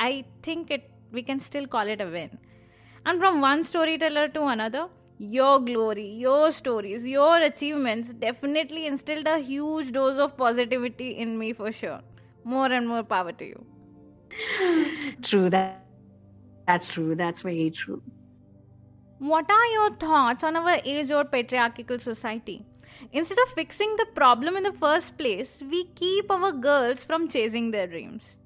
I 0.00 0.24
think 0.42 0.70
it 0.70 0.90
we 1.12 1.22
can 1.22 1.40
still 1.40 1.66
call 1.66 1.86
it 1.86 2.00
a 2.00 2.06
win. 2.06 2.38
And 3.04 3.20
from 3.20 3.40
one 3.40 3.64
storyteller 3.64 4.28
to 4.28 4.44
another, 4.46 4.88
your 5.18 5.60
glory, 5.60 6.08
your 6.08 6.50
stories, 6.52 7.04
your 7.04 7.36
achievements 7.36 8.12
definitely 8.12 8.86
instilled 8.86 9.26
a 9.26 9.38
huge 9.38 9.92
dose 9.92 10.18
of 10.18 10.36
positivity 10.36 11.10
in 11.18 11.38
me 11.38 11.52
for 11.52 11.70
sure. 11.70 12.00
More 12.44 12.72
and 12.72 12.88
more 12.88 13.02
power 13.02 13.32
to 13.32 13.44
you. 13.44 13.66
True 15.22 15.50
that 15.50 15.84
that's 16.66 16.88
true. 16.88 17.14
That's 17.14 17.42
very 17.42 17.70
true. 17.70 18.02
What 19.18 19.50
are 19.50 19.66
your 19.72 19.96
thoughts 19.96 20.44
on 20.44 20.56
our 20.56 20.78
age 20.84 21.10
old 21.10 21.30
patriarchal 21.32 21.98
society? 21.98 22.66
Instead 23.12 23.38
of 23.38 23.48
fixing 23.50 23.96
the 23.96 24.06
problem 24.14 24.56
in 24.56 24.62
the 24.62 24.72
first 24.72 25.16
place, 25.16 25.62
we 25.70 25.84
keep 25.94 26.30
our 26.30 26.52
girls 26.52 27.04
from 27.04 27.28
chasing 27.28 27.70
their 27.70 27.86
dreams. 27.86 28.36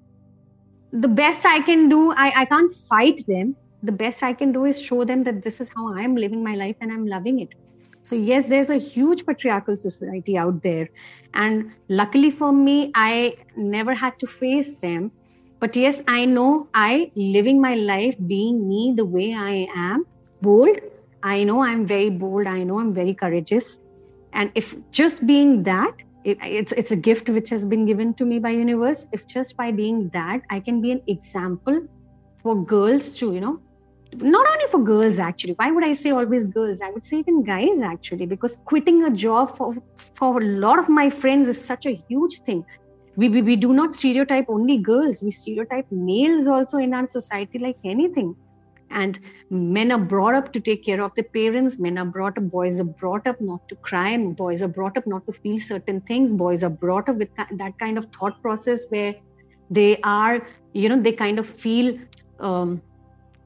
The 0.92 1.08
best 1.08 1.44
I 1.44 1.60
can 1.62 1.88
do, 1.88 2.12
I, 2.12 2.32
I 2.42 2.44
can't 2.44 2.74
fight 2.88 3.24
them, 3.26 3.56
the 3.82 3.92
best 3.92 4.22
I 4.22 4.32
can 4.32 4.52
do 4.52 4.64
is 4.64 4.80
show 4.80 5.04
them 5.04 5.24
that 5.24 5.42
this 5.42 5.60
is 5.60 5.68
how 5.74 5.92
I'm 5.94 6.16
living 6.16 6.44
my 6.44 6.54
life 6.54 6.76
and 6.80 6.92
I'm 6.92 7.06
loving 7.06 7.40
it. 7.40 7.48
So, 8.02 8.14
yes, 8.14 8.46
there's 8.48 8.70
a 8.70 8.76
huge 8.76 9.26
patriarchal 9.26 9.76
society 9.76 10.36
out 10.36 10.62
there. 10.62 10.88
And 11.34 11.72
luckily 11.88 12.30
for 12.30 12.52
me, 12.52 12.92
I 12.94 13.34
never 13.56 13.94
had 13.94 14.18
to 14.20 14.26
face 14.26 14.76
them. 14.80 15.12
But 15.60 15.76
yes, 15.76 16.02
I 16.08 16.24
know 16.26 16.68
I 16.74 17.10
living 17.16 17.60
my 17.60 17.74
life 17.74 18.16
being 18.26 18.68
me 18.68 18.94
the 18.96 19.04
way 19.04 19.34
I 19.34 19.66
am, 19.76 20.04
bold. 20.42 20.78
I 21.22 21.44
know 21.44 21.62
I'm 21.62 21.86
very 21.86 22.10
bold. 22.10 22.46
I 22.46 22.62
know 22.64 22.80
I'm 22.80 22.94
very 22.94 23.14
courageous. 23.14 23.78
And 24.32 24.50
if 24.54 24.74
just 24.90 25.26
being 25.26 25.62
that, 25.64 25.92
it, 26.24 26.38
it's 26.42 26.72
it's 26.72 26.90
a 26.90 26.96
gift 26.96 27.28
which 27.28 27.48
has 27.50 27.66
been 27.66 27.86
given 27.86 28.14
to 28.14 28.24
me 28.24 28.38
by 28.38 28.50
universe. 28.50 29.06
If 29.12 29.26
just 29.26 29.56
by 29.56 29.72
being 29.72 30.10
that, 30.12 30.40
I 30.50 30.60
can 30.60 30.80
be 30.80 30.92
an 30.92 31.02
example 31.06 31.80
for 32.42 32.64
girls 32.64 33.14
to, 33.16 33.32
you 33.34 33.40
know, 33.40 33.60
not 34.16 34.46
only 34.46 34.66
for 34.70 34.82
girls 34.82 35.18
actually 35.18 35.54
why 35.56 35.70
would 35.70 35.84
i 35.84 35.92
say 35.92 36.10
always 36.10 36.46
girls 36.48 36.80
i 36.82 36.90
would 36.90 37.04
say 37.04 37.18
even 37.18 37.44
guys 37.44 37.80
actually 37.80 38.26
because 38.26 38.58
quitting 38.64 39.04
a 39.04 39.10
job 39.10 39.56
for 39.56 39.74
for 40.16 40.38
a 40.38 40.44
lot 40.44 40.78
of 40.78 40.88
my 40.88 41.08
friends 41.08 41.48
is 41.48 41.64
such 41.64 41.86
a 41.86 41.94
huge 42.08 42.40
thing 42.44 42.64
we, 43.16 43.28
we, 43.28 43.42
we 43.42 43.56
do 43.56 43.72
not 43.72 43.94
stereotype 43.94 44.46
only 44.48 44.78
girls 44.78 45.22
we 45.22 45.30
stereotype 45.30 45.86
males 45.90 46.46
also 46.46 46.78
in 46.78 46.92
our 46.92 47.06
society 47.06 47.58
like 47.58 47.76
anything 47.84 48.34
and 48.90 49.18
men 49.50 49.92
are 49.92 49.98
brought 49.98 50.34
up 50.34 50.52
to 50.52 50.60
take 50.60 50.84
care 50.84 51.00
of 51.00 51.14
their 51.14 51.24
parents. 51.24 51.78
Men 51.78 51.98
are 51.98 52.04
brought 52.04 52.38
up 52.38 52.50
boys 52.50 52.80
are 52.80 52.84
brought 52.84 53.26
up 53.26 53.40
not 53.40 53.68
to 53.68 53.76
cry 53.76 54.16
boys 54.16 54.62
are 54.62 54.68
brought 54.68 54.96
up 54.96 55.06
not 55.06 55.26
to 55.26 55.32
feel 55.32 55.60
certain 55.60 56.00
things. 56.02 56.32
Boys 56.32 56.62
are 56.62 56.70
brought 56.70 57.08
up 57.08 57.16
with 57.16 57.28
that 57.36 57.78
kind 57.78 57.98
of 57.98 58.06
thought 58.12 58.40
process 58.42 58.84
where 58.88 59.14
they 59.70 59.98
are 60.02 60.46
you 60.72 60.88
know 60.88 61.00
they 61.00 61.12
kind 61.12 61.38
of 61.38 61.46
feel 61.46 61.98
um, 62.40 62.82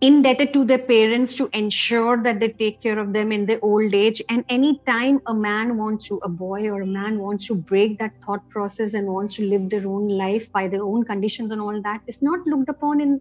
indebted 0.01 0.53
to 0.53 0.65
their 0.65 0.79
parents 0.79 1.35
to 1.35 1.49
ensure 1.55 2.23
that 2.23 2.39
they 2.39 2.51
take 2.51 2.81
care 2.83 2.99
of 2.99 3.13
them 3.13 3.33
in 3.33 3.47
their 3.47 3.59
old 3.63 3.95
age. 3.95 4.21
And 4.29 4.45
anytime 4.49 5.21
a 5.27 5.35
man 5.35 5.79
wants 5.79 6.09
to 6.09 6.17
a 6.23 6.29
boy 6.29 6.69
or 6.69 6.83
a 6.83 6.87
man 6.87 7.19
wants 7.19 7.47
to 7.47 7.55
break 7.55 7.99
that 7.99 8.13
thought 8.25 8.47
process 8.51 8.95
and 8.95 9.07
wants 9.07 9.35
to 9.37 9.47
live 9.47 9.71
their 9.71 9.87
own 9.87 10.09
life 10.09 10.51
by 10.53 10.69
their 10.69 10.83
own 10.83 11.05
conditions 11.05 11.53
and 11.53 11.61
all 11.61 11.81
that 11.81 12.03
is 12.07 12.21
not 12.21 12.47
looked 12.47 12.69
upon 12.69 13.01
in 13.01 13.21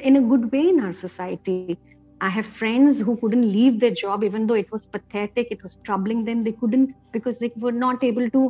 in 0.00 0.16
a 0.16 0.20
good 0.20 0.50
way 0.52 0.68
in 0.68 0.80
our 0.80 0.92
society 0.92 1.62
i 2.06 2.28
have 2.28 2.32
friends 2.46 3.00
who 3.00 3.02
couldn't 3.04 3.32
leave 3.40 3.64
their 3.66 3.80
job 3.82 4.24
even 4.24 4.46
though 4.46 4.54
it 4.54 4.70
was 4.72 4.86
pathetic 4.86 5.48
it 5.50 5.62
was 5.62 5.76
troubling 5.84 6.24
them 6.24 6.42
they 6.42 6.52
couldn't 6.60 6.90
because 7.12 7.38
they 7.38 7.50
were 7.56 7.72
not 7.72 8.02
able 8.02 8.28
to 8.30 8.42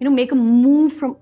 you 0.00 0.04
know 0.04 0.10
make 0.10 0.32
a 0.32 0.34
move 0.34 0.92
from 0.92 1.16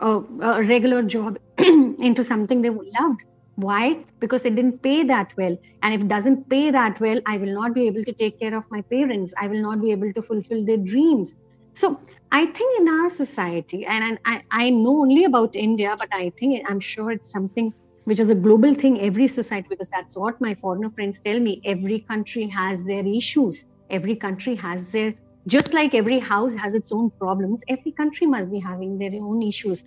a, 0.00 0.20
a 0.42 0.62
regular 0.62 1.02
job 1.02 1.38
into 1.58 2.22
something 2.24 2.62
they 2.62 2.70
loved 2.70 3.24
why? 3.58 4.04
Because 4.20 4.44
it 4.46 4.54
didn't 4.54 4.82
pay 4.82 5.02
that 5.02 5.32
well. 5.36 5.56
And 5.82 5.92
if 5.92 6.02
it 6.02 6.08
doesn't 6.08 6.48
pay 6.48 6.70
that 6.70 7.00
well, 7.00 7.20
I 7.26 7.38
will 7.38 7.52
not 7.52 7.74
be 7.74 7.88
able 7.88 8.04
to 8.04 8.12
take 8.12 8.38
care 8.38 8.54
of 8.56 8.64
my 8.70 8.82
parents. 8.82 9.34
I 9.40 9.48
will 9.48 9.60
not 9.60 9.82
be 9.82 9.90
able 9.90 10.12
to 10.12 10.22
fulfill 10.22 10.64
their 10.64 10.76
dreams. 10.76 11.34
So 11.74 11.98
I 12.30 12.46
think 12.46 12.80
in 12.80 12.88
our 12.88 13.10
society, 13.10 13.84
and 13.84 14.18
I, 14.24 14.42
I 14.52 14.70
know 14.70 15.00
only 15.00 15.24
about 15.24 15.56
India, 15.56 15.96
but 15.98 16.08
I 16.12 16.32
think 16.38 16.64
I'm 16.68 16.78
sure 16.78 17.10
it's 17.10 17.32
something 17.32 17.72
which 18.08 18.20
is 18.20 18.30
a 18.30 18.34
global 18.34 18.74
thing, 18.74 19.00
every 19.02 19.28
society, 19.28 19.66
because 19.68 19.88
that's 19.88 20.16
what 20.16 20.40
my 20.40 20.54
foreigner 20.54 20.90
friends 20.90 21.20
tell 21.20 21.38
me. 21.38 21.60
Every 21.64 22.00
country 22.00 22.46
has 22.46 22.84
their 22.86 23.06
issues. 23.06 23.66
Every 23.90 24.16
country 24.16 24.54
has 24.56 24.90
their, 24.92 25.14
just 25.46 25.74
like 25.74 25.94
every 25.94 26.18
house 26.18 26.54
has 26.54 26.74
its 26.74 26.90
own 26.90 27.10
problems, 27.10 27.62
every 27.68 27.92
country 27.92 28.26
must 28.26 28.50
be 28.50 28.58
having 28.58 28.98
their 28.98 29.12
own 29.14 29.42
issues. 29.42 29.84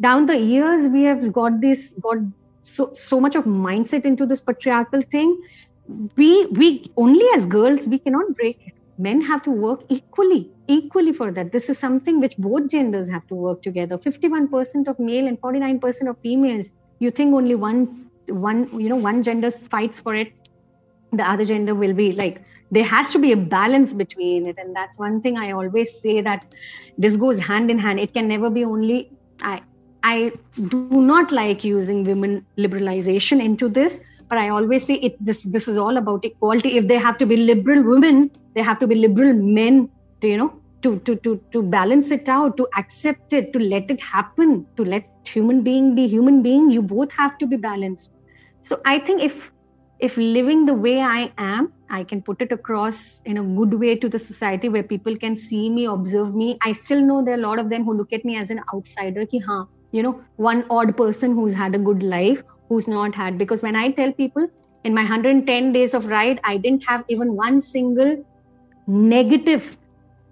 Down 0.00 0.26
the 0.26 0.38
years, 0.38 0.88
we 0.88 1.02
have 1.02 1.32
got 1.32 1.60
this, 1.60 1.94
got 2.00 2.18
so 2.64 2.92
so 2.94 3.20
much 3.20 3.34
of 3.34 3.44
mindset 3.44 4.04
into 4.04 4.26
this 4.32 4.40
patriarchal 4.40 5.02
thing 5.12 5.30
we 6.16 6.30
we 6.62 6.90
only 6.96 7.26
as 7.34 7.46
girls 7.46 7.86
we 7.86 7.98
cannot 7.98 8.34
break 8.40 8.66
it 8.66 8.74
men 9.06 9.22
have 9.28 9.42
to 9.46 9.50
work 9.50 9.84
equally 9.88 10.40
equally 10.66 11.14
for 11.20 11.30
that 11.38 11.50
this 11.52 11.70
is 11.70 11.78
something 11.78 12.20
which 12.24 12.36
both 12.46 12.68
genders 12.74 13.08
have 13.08 13.26
to 13.28 13.34
work 13.34 13.62
together 13.62 13.96
51% 13.96 14.88
of 14.92 14.98
male 14.98 15.26
and 15.26 15.40
49% 15.40 16.10
of 16.10 16.18
females 16.18 16.70
you 16.98 17.10
think 17.10 17.34
only 17.34 17.54
one 17.54 18.10
one 18.28 18.68
you 18.80 18.88
know 18.88 18.96
one 18.96 19.22
gender 19.22 19.50
fights 19.50 19.98
for 20.00 20.14
it 20.14 20.32
the 21.12 21.28
other 21.30 21.44
gender 21.44 21.74
will 21.74 21.94
be 21.94 22.12
like 22.12 22.42
there 22.70 22.84
has 22.84 23.10
to 23.12 23.18
be 23.18 23.32
a 23.32 23.36
balance 23.36 23.94
between 23.94 24.46
it 24.46 24.58
and 24.58 24.76
that's 24.76 24.98
one 24.98 25.20
thing 25.22 25.38
i 25.38 25.50
always 25.52 26.00
say 26.00 26.20
that 26.20 26.54
this 26.98 27.16
goes 27.16 27.38
hand 27.38 27.70
in 27.70 27.78
hand 27.78 27.98
it 27.98 28.12
can 28.12 28.28
never 28.28 28.50
be 28.50 28.64
only 28.64 29.10
i 29.42 29.60
I 30.02 30.32
do 30.68 30.88
not 31.02 31.32
like 31.32 31.64
using 31.64 32.04
women 32.04 32.46
liberalization 32.56 33.42
into 33.44 33.68
this, 33.68 33.98
but 34.28 34.38
I 34.38 34.48
always 34.48 34.86
say 34.86 34.94
it 34.94 35.16
this 35.20 35.42
this 35.42 35.66
is 35.66 35.76
all 35.76 35.96
about 35.96 36.24
equality. 36.24 36.76
If 36.76 36.86
they 36.86 36.98
have 36.98 37.18
to 37.18 37.26
be 37.26 37.36
liberal 37.36 37.82
women, 37.82 38.30
they 38.54 38.62
have 38.62 38.78
to 38.78 38.86
be 38.86 38.94
liberal 38.94 39.32
men 39.34 39.90
you 40.22 40.36
know, 40.36 40.52
to 40.82 40.98
to 41.00 41.16
to 41.16 41.40
to 41.52 41.62
balance 41.62 42.10
it 42.10 42.28
out, 42.28 42.56
to 42.56 42.66
accept 42.76 43.32
it, 43.32 43.52
to 43.52 43.58
let 43.58 43.90
it 43.90 44.00
happen, 44.00 44.66
to 44.76 44.84
let 44.84 45.08
human 45.26 45.62
being 45.62 45.94
be 45.94 46.06
human 46.06 46.42
being, 46.42 46.70
you 46.70 46.82
both 46.82 47.12
have 47.12 47.38
to 47.38 47.46
be 47.46 47.56
balanced. 47.56 48.12
So 48.62 48.80
I 48.84 48.98
think 48.98 49.22
if 49.22 49.50
if 50.00 50.16
living 50.16 50.66
the 50.66 50.74
way 50.74 51.00
I 51.00 51.32
am, 51.38 51.72
I 51.90 52.04
can 52.04 52.22
put 52.22 52.40
it 52.40 52.52
across 52.52 53.20
in 53.24 53.38
a 53.38 53.42
good 53.42 53.74
way 53.74 53.96
to 53.96 54.08
the 54.08 54.18
society 54.18 54.68
where 54.68 54.82
people 54.82 55.16
can 55.16 55.34
see 55.36 55.68
me, 55.70 55.86
observe 55.86 56.34
me. 56.34 56.56
I 56.62 56.72
still 56.72 57.00
know 57.00 57.24
there 57.24 57.34
are 57.34 57.38
a 57.38 57.46
lot 57.48 57.58
of 57.58 57.68
them 57.70 57.84
who 57.84 57.94
look 57.94 58.12
at 58.12 58.24
me 58.24 58.36
as 58.36 58.50
an 58.50 58.60
outsider. 58.72 59.26
Ki, 59.26 59.40
haan, 59.40 59.66
you 59.92 60.02
know 60.02 60.20
one 60.36 60.64
odd 60.70 60.96
person 60.96 61.34
who's 61.34 61.52
had 61.54 61.74
a 61.74 61.78
good 61.78 62.02
life 62.02 62.42
who's 62.68 62.86
not 62.86 63.14
had 63.14 63.38
because 63.38 63.62
when 63.62 63.76
i 63.76 63.90
tell 63.90 64.12
people 64.12 64.46
in 64.84 64.94
my 64.94 65.02
110 65.02 65.72
days 65.72 65.94
of 65.94 66.06
ride 66.06 66.40
i 66.44 66.56
didn't 66.56 66.82
have 66.86 67.04
even 67.08 67.34
one 67.34 67.60
single 67.60 68.16
negative 68.86 69.76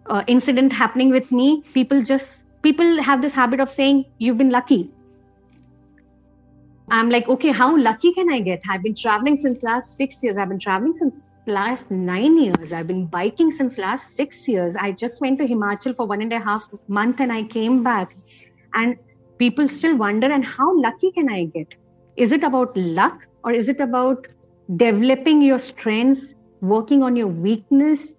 uh, 0.08 0.22
incident 0.26 0.72
happening 0.72 1.10
with 1.10 1.30
me 1.30 1.62
people 1.72 2.02
just 2.02 2.42
people 2.62 3.02
have 3.02 3.22
this 3.22 3.34
habit 3.34 3.60
of 3.60 3.70
saying 3.70 4.04
you've 4.18 4.38
been 4.38 4.50
lucky. 4.50 4.90
I'm 6.88 7.10
like 7.10 7.28
okay 7.28 7.50
how 7.50 7.76
lucky 7.76 8.12
can 8.12 8.32
i 8.32 8.40
get? 8.40 8.60
I've 8.68 8.82
been 8.82 8.94
traveling 8.94 9.36
since 9.36 9.62
last 9.62 9.96
six 9.96 10.22
years. 10.22 10.38
I've 10.38 10.48
been 10.48 10.58
traveling 10.58 10.94
since 10.94 11.30
last 11.46 11.90
nine 11.90 12.38
years. 12.38 12.72
I've 12.72 12.86
been 12.86 13.06
biking 13.06 13.50
since 13.50 13.78
last 13.78 14.14
six 14.14 14.46
years. 14.48 14.76
I 14.76 14.92
just 14.92 15.20
went 15.20 15.38
to 15.38 15.46
himachal 15.46 15.96
for 15.96 16.06
one 16.06 16.22
and 16.22 16.32
a 16.32 16.38
half 16.38 16.68
month 16.88 17.20
and 17.20 17.32
i 17.32 17.42
came 17.42 17.82
back. 17.82 18.16
And 18.75 18.96
people 19.38 19.68
still 19.68 19.96
wonder 19.96 20.30
and 20.30 20.44
how 20.44 20.78
lucky 20.78 21.10
can 21.12 21.28
i 21.28 21.44
get? 21.44 21.75
Is 22.16 22.32
it 22.32 22.44
about 22.44 22.76
luck 22.76 23.26
or 23.44 23.52
is 23.52 23.68
it 23.68 23.80
about 23.80 24.26
developing 24.76 25.42
your 25.42 25.58
strengths 25.58 26.34
working 26.60 27.02
on 27.02 27.14
your 27.14 27.28
weakness 27.28 28.15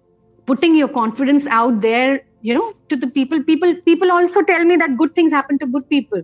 putting 0.48 0.76
your 0.76 0.88
confidence 0.88 1.46
out 1.48 1.80
there 1.82 2.20
you 2.42 2.54
know 2.54 2.72
to 2.90 2.96
the 2.96 3.08
people. 3.08 3.42
People 3.44 3.74
people 3.86 4.12
also 4.12 4.42
tell 4.42 4.64
me 4.64 4.76
that 4.76 4.98
good 4.98 5.14
things 5.14 5.32
happen 5.32 5.58
to 5.60 5.66
good 5.66 5.88
people. 5.90 6.22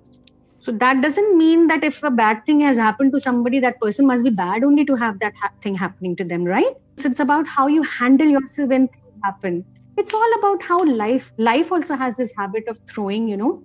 So 0.60 0.72
that 0.72 1.02
doesn't 1.02 1.36
mean 1.38 1.66
that 1.68 1.84
if 1.84 2.02
a 2.02 2.10
bad 2.10 2.38
thing 2.46 2.60
has 2.60 2.76
happened 2.78 3.12
to 3.12 3.20
somebody 3.20 3.60
that 3.60 3.80
person 3.80 4.06
must 4.06 4.24
be 4.24 4.30
bad 4.30 4.64
only 4.64 4.84
to 4.86 4.96
have 4.96 5.18
that 5.20 5.34
ha- 5.42 5.50
thing 5.62 5.76
happening 5.76 6.16
to 6.16 6.24
them 6.24 6.44
right? 6.44 6.74
So 6.98 7.10
it's 7.10 7.20
about 7.20 7.46
how 7.48 7.66
you 7.68 7.82
handle 7.82 8.28
yourself 8.28 8.70
when 8.70 8.88
things 8.88 9.20
happen. 9.24 9.64
It's 9.98 10.14
all 10.14 10.34
about 10.38 10.62
how 10.62 10.84
life 10.84 11.30
life 11.38 11.72
also 11.72 11.96
has 11.96 12.16
this 12.16 12.32
habit 12.38 12.64
of 12.68 12.78
throwing 12.94 13.28
you 13.28 13.36
know 13.36 13.62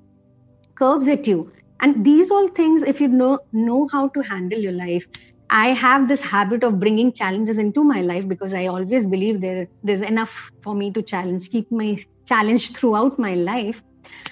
curves 0.77 1.07
at 1.07 1.27
you. 1.27 1.51
And 1.81 2.05
these 2.05 2.31
all 2.31 2.47
things 2.49 2.83
if 2.83 2.99
you 3.01 3.07
know 3.07 3.39
know 3.53 3.87
how 3.91 4.09
to 4.09 4.21
handle 4.21 4.59
your 4.59 4.73
life 4.73 5.05
i 5.49 5.67
have 5.73 6.07
this 6.07 6.23
habit 6.23 6.63
of 6.63 6.79
bringing 6.79 7.11
challenges 7.11 7.57
into 7.57 7.83
my 7.83 8.01
life 8.01 8.27
because 8.27 8.53
i 8.53 8.65
always 8.67 9.05
believe 9.05 9.41
there 9.41 9.67
there's 9.83 10.01
enough 10.01 10.51
for 10.61 10.75
me 10.75 10.91
to 10.91 11.01
challenge 11.01 11.49
keep 11.51 11.71
my 11.71 11.97
challenge 12.25 12.71
throughout 12.73 13.17
my 13.17 13.33
life 13.35 13.81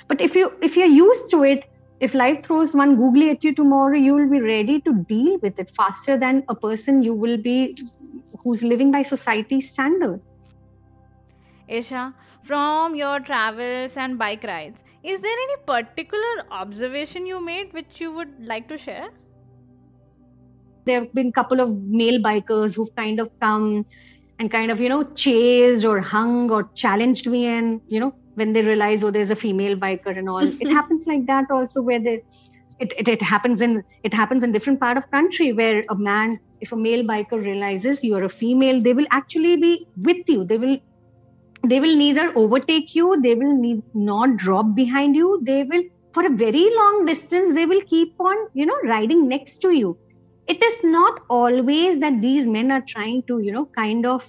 but 0.07 0.21
if 0.21 0.35
you 0.35 0.51
if 0.61 0.77
you're 0.77 0.93
used 0.97 1.29
to 1.31 1.43
it 1.43 1.63
if 1.99 2.13
life 2.13 2.43
throws 2.43 2.75
one 2.75 2.95
googly 2.95 3.29
at 3.31 3.43
you 3.43 3.53
tomorrow 3.53 3.97
you 3.97 4.13
will 4.13 4.29
be 4.29 4.41
ready 4.41 4.79
to 4.81 4.93
deal 5.09 5.37
with 5.41 5.59
it 5.59 5.71
faster 5.75 6.17
than 6.17 6.43
a 6.49 6.55
person 6.55 7.01
you 7.03 7.13
will 7.13 7.37
be 7.37 7.75
who's 8.43 8.63
living 8.63 8.91
by 8.91 9.01
society's 9.01 9.69
standard 9.71 10.21
Esha, 11.69 12.13
from 12.43 12.95
your 12.95 13.19
travels 13.19 13.97
and 13.97 14.17
bike 14.17 14.43
rides, 14.43 14.83
is 15.03 15.21
there 15.21 15.37
any 15.43 15.55
particular 15.65 16.45
observation 16.51 17.25
you 17.25 17.39
made 17.43 17.73
which 17.73 17.99
you 17.99 18.11
would 18.11 18.33
like 18.45 18.67
to 18.69 18.77
share? 18.77 19.09
There 20.87 21.01
have 21.01 21.13
been 21.13 21.27
a 21.27 21.31
couple 21.31 21.59
of 21.59 21.71
male 21.83 22.19
bikers 22.19 22.75
who've 22.75 22.95
kind 22.95 23.19
of 23.19 23.29
come 23.39 23.85
and 24.39 24.51
kind 24.51 24.71
of, 24.71 24.79
you 24.79 24.89
know, 24.89 25.03
chased 25.25 25.85
or 25.85 25.99
hung 25.99 26.51
or 26.51 26.69
challenged 26.75 27.27
me. 27.27 27.45
And, 27.45 27.81
you 27.87 27.99
know, 27.99 28.13
when 28.35 28.53
they 28.53 28.61
realize, 28.61 29.03
oh, 29.03 29.11
there's 29.11 29.29
a 29.29 29.35
female 29.35 29.75
biker 29.75 30.17
and 30.17 30.29
all, 30.29 30.39
it 30.39 30.59
mm-hmm. 30.59 30.75
happens 30.75 31.07
like 31.07 31.25
that 31.27 31.51
also 31.51 31.81
where 31.81 31.99
they, 31.99 32.23
it, 32.79 32.93
it, 32.97 33.07
it 33.07 33.21
happens 33.21 33.61
in 33.61 33.83
it 34.03 34.13
happens 34.13 34.43
in 34.43 34.51
different 34.51 34.79
part 34.79 34.97
of 34.97 35.09
country 35.09 35.51
where 35.51 35.83
a 35.89 35.95
man 35.95 36.37
if 36.61 36.71
a 36.71 36.75
male 36.75 37.03
biker 37.03 37.41
realizes 37.43 38.03
you 38.03 38.15
are 38.15 38.23
a 38.23 38.29
female 38.29 38.81
they 38.81 38.93
will 38.93 39.07
actually 39.11 39.57
be 39.57 39.87
with 39.97 40.27
you. 40.27 40.43
They 40.43 40.57
will 40.57 40.77
they 41.63 41.79
will 41.79 41.95
neither 41.95 42.31
overtake 42.37 42.93
you 42.93 43.19
they 43.21 43.33
will 43.35 43.55
need, 43.55 43.81
not 43.95 44.37
drop 44.37 44.75
behind 44.75 45.15
you. 45.15 45.39
They 45.43 45.63
will 45.63 45.81
for 46.13 46.25
a 46.25 46.29
very 46.29 46.69
long 46.75 47.05
distance 47.05 47.55
they 47.55 47.65
will 47.65 47.81
keep 47.81 48.13
on 48.19 48.35
you 48.53 48.65
know 48.65 48.77
riding 48.83 49.27
next 49.27 49.61
to 49.61 49.71
you 49.71 49.97
it 50.47 50.63
is 50.63 50.83
not 50.83 51.21
always 51.29 51.99
that 51.99 52.21
these 52.21 52.45
men 52.47 52.71
are 52.71 52.83
trying 52.87 53.23
to 53.23 53.39
you 53.39 53.51
know 53.51 53.65
kind 53.65 54.05
of 54.05 54.23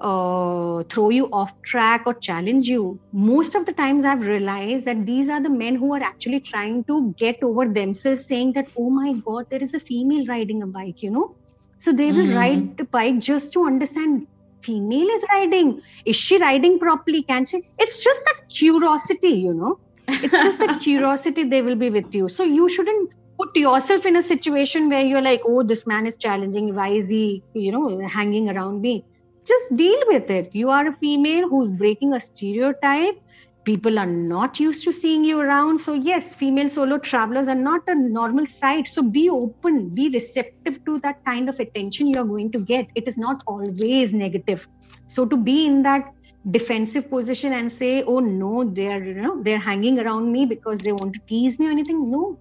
uh, 0.00 0.82
throw 0.84 1.08
you 1.10 1.28
off 1.32 1.52
track 1.62 2.02
or 2.06 2.14
challenge 2.14 2.68
you. 2.68 2.98
Most 3.12 3.54
of 3.54 3.64
the 3.66 3.72
times 3.72 4.04
i've 4.04 4.26
realized 4.26 4.84
that 4.84 5.06
these 5.06 5.28
are 5.28 5.42
the 5.42 5.50
men 5.50 5.76
who 5.76 5.94
are 5.94 6.02
actually 6.02 6.40
trying 6.40 6.84
to 6.84 7.14
get 7.24 7.42
over 7.42 7.66
themselves 7.68 8.26
saying 8.26 8.52
that 8.54 8.68
oh 8.76 8.90
my 8.90 9.12
god 9.28 9.46
there 9.50 9.62
is 9.62 9.74
a 9.74 9.80
female 9.80 10.26
riding 10.26 10.62
a 10.62 10.66
bike 10.66 11.02
you 11.02 11.10
know? 11.10 11.34
So 11.78 11.92
they 11.92 12.12
will 12.12 12.26
mm-hmm. 12.26 12.36
ride 12.36 12.76
the 12.76 12.84
bike 12.84 13.18
just 13.20 13.52
to 13.54 13.66
understand 13.66 14.26
female 14.62 15.08
is 15.08 15.24
riding. 15.30 15.82
Is 16.06 16.16
she 16.16 16.38
riding 16.38 16.78
properly? 16.78 17.22
Can 17.22 17.44
she? 17.44 17.62
It's 17.78 18.02
just 18.02 18.24
that 18.24 18.48
curiosity 18.48 19.34
you 19.46 19.54
know? 19.54 19.78
It's 20.08 20.32
just 20.32 20.58
that 20.58 20.80
curiosity 20.88 21.44
they 21.44 21.62
will 21.62 21.76
be 21.76 21.90
with 21.90 22.14
you. 22.14 22.28
So 22.28 22.42
you 22.42 22.68
shouldn't 22.68 23.10
put 23.38 23.56
yourself 23.56 24.06
in 24.06 24.16
a 24.16 24.22
situation 24.22 24.88
where 24.88 25.04
you're 25.04 25.22
like 25.22 25.42
oh 25.46 25.62
this 25.62 25.86
man 25.86 26.06
is 26.06 26.16
challenging. 26.16 26.74
Why 26.74 26.88
is 26.88 27.08
he 27.08 27.42
you 27.54 27.72
know 27.72 28.06
hanging 28.06 28.48
around 28.50 28.80
me? 28.80 29.04
Just 29.44 29.74
deal 29.74 30.00
with 30.06 30.30
it. 30.30 30.54
You 30.54 30.70
are 30.70 30.88
a 30.88 30.96
female 30.96 31.48
who's 31.48 31.72
breaking 31.72 32.14
a 32.14 32.20
stereotype. 32.20 33.20
People 33.64 33.98
are 33.98 34.06
not 34.06 34.60
used 34.60 34.84
to 34.84 34.92
seeing 34.92 35.24
you 35.24 35.40
around. 35.40 35.78
So 35.78 35.94
yes 35.94 36.32
female 36.34 36.68
solo 36.68 36.98
travelers 36.98 37.48
are 37.48 37.54
not 37.54 37.82
a 37.88 37.94
normal 37.94 38.46
sight. 38.46 38.86
So 38.88 39.02
be 39.02 39.28
open. 39.30 39.90
Be 39.90 40.08
receptive 40.10 40.84
to 40.84 40.98
that 41.00 41.24
kind 41.24 41.48
of 41.48 41.60
attention 41.60 42.08
you 42.08 42.20
are 42.20 42.24
going 42.24 42.52
to 42.52 42.60
get. 42.60 42.86
It 42.94 43.08
is 43.08 43.16
not 43.16 43.42
always 43.46 44.12
negative. 44.12 44.66
So 45.06 45.26
to 45.26 45.36
be 45.36 45.66
in 45.66 45.82
that 45.82 46.04
defensive 46.50 47.08
position 47.08 47.54
and 47.54 47.72
say 47.72 48.02
oh 48.02 48.18
no 48.18 48.64
they're 48.64 49.02
you 49.02 49.14
know 49.14 49.42
they're 49.42 49.58
hanging 49.58 49.98
around 49.98 50.30
me 50.30 50.44
because 50.44 50.78
they 50.80 50.92
want 50.92 51.14
to 51.14 51.20
tease 51.26 51.58
me 51.58 51.66
or 51.66 51.70
anything 51.70 52.10
no 52.10 52.38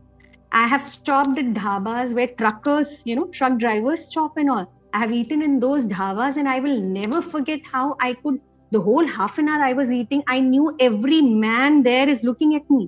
I 0.53 0.67
have 0.67 0.83
stopped 0.83 1.39
at 1.39 1.45
dhabas 1.55 2.13
where 2.13 2.27
truckers, 2.27 3.01
you 3.05 3.15
know, 3.15 3.27
truck 3.33 3.57
drivers 3.57 4.05
stop 4.05 4.38
and 4.38 4.51
all. 4.51 4.72
I 4.93 5.00
have 5.00 5.12
eaten 5.12 5.41
in 5.41 5.60
those 5.60 5.83
dhabas 5.86 6.38
and 6.38 6.48
I 6.48 6.60
will 6.60 6.79
never 6.79 7.24
forget 7.24 7.60
how 7.72 7.95
I 8.00 8.13
could, 8.13 8.39
the 8.69 8.79
whole 8.79 9.07
half 9.07 9.39
an 9.39 9.50
hour 9.50 9.63
I 9.63 9.74
was 9.74 9.91
eating, 9.91 10.22
I 10.27 10.39
knew 10.39 10.75
every 10.79 11.22
man 11.22 11.81
there 11.81 12.07
is 12.07 12.24
looking 12.24 12.53
at 12.53 12.69
me. 12.69 12.88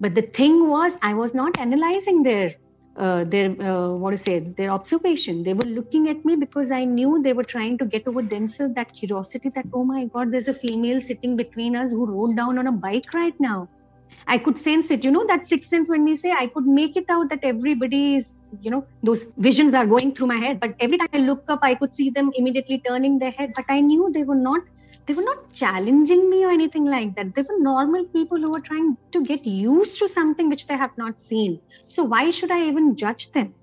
But 0.00 0.16
the 0.16 0.22
thing 0.22 0.68
was, 0.68 0.94
I 1.00 1.14
was 1.14 1.32
not 1.32 1.60
analyzing 1.60 2.24
their, 2.24 2.56
uh, 2.96 3.22
their 3.22 3.50
uh, 3.62 3.90
what 3.90 4.10
to 4.10 4.18
say, 4.18 4.40
their 4.40 4.70
observation. 4.70 5.44
They 5.44 5.54
were 5.54 5.68
looking 5.68 6.08
at 6.08 6.24
me 6.24 6.34
because 6.34 6.72
I 6.72 6.84
knew 6.84 7.22
they 7.22 7.34
were 7.34 7.44
trying 7.44 7.78
to 7.78 7.84
get 7.84 8.08
over 8.08 8.20
themselves 8.20 8.74
that 8.74 8.92
curiosity 8.94 9.52
that, 9.54 9.66
oh 9.72 9.84
my 9.84 10.06
God, 10.06 10.32
there's 10.32 10.48
a 10.48 10.54
female 10.54 11.00
sitting 11.00 11.36
between 11.36 11.76
us 11.76 11.92
who 11.92 12.04
rode 12.04 12.36
down 12.36 12.58
on 12.58 12.66
a 12.66 12.72
bike 12.72 13.14
right 13.14 13.34
now 13.38 13.68
I 14.26 14.38
could 14.38 14.58
sense 14.58 14.90
it. 14.90 15.04
You 15.04 15.10
know, 15.10 15.26
that 15.26 15.46
sixth 15.46 15.68
sense 15.68 15.90
when 15.90 16.04
we 16.04 16.16
say 16.16 16.32
I 16.32 16.46
could 16.46 16.66
make 16.66 16.96
it 16.96 17.04
out 17.10 17.28
that 17.30 17.40
everybody 17.42 18.16
is, 18.16 18.34
you 18.60 18.70
know, 18.70 18.86
those 19.02 19.26
visions 19.36 19.74
are 19.74 19.86
going 19.86 20.14
through 20.14 20.28
my 20.28 20.36
head. 20.36 20.60
But 20.60 20.74
every 20.80 20.98
time 20.98 21.08
I 21.12 21.18
look 21.18 21.44
up, 21.48 21.60
I 21.62 21.74
could 21.74 21.92
see 21.92 22.10
them 22.10 22.30
immediately 22.34 22.82
turning 22.86 23.18
their 23.18 23.30
head. 23.30 23.52
But 23.54 23.64
I 23.68 23.80
knew 23.80 24.10
they 24.12 24.24
were 24.24 24.36
not 24.36 24.60
they 25.06 25.14
were 25.14 25.22
not 25.22 25.52
challenging 25.52 26.30
me 26.30 26.44
or 26.44 26.50
anything 26.50 26.84
like 26.84 27.16
that. 27.16 27.34
They 27.34 27.42
were 27.42 27.58
normal 27.58 28.04
people 28.06 28.38
who 28.38 28.52
were 28.52 28.60
trying 28.60 28.96
to 29.12 29.24
get 29.24 29.44
used 29.44 29.98
to 29.98 30.08
something 30.08 30.48
which 30.48 30.66
they 30.66 30.76
have 30.76 30.96
not 30.96 31.18
seen. 31.18 31.60
So 31.88 32.04
why 32.04 32.30
should 32.30 32.52
I 32.52 32.68
even 32.68 32.96
judge 32.96 33.30
them? 33.32 33.54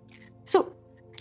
So 0.46 0.74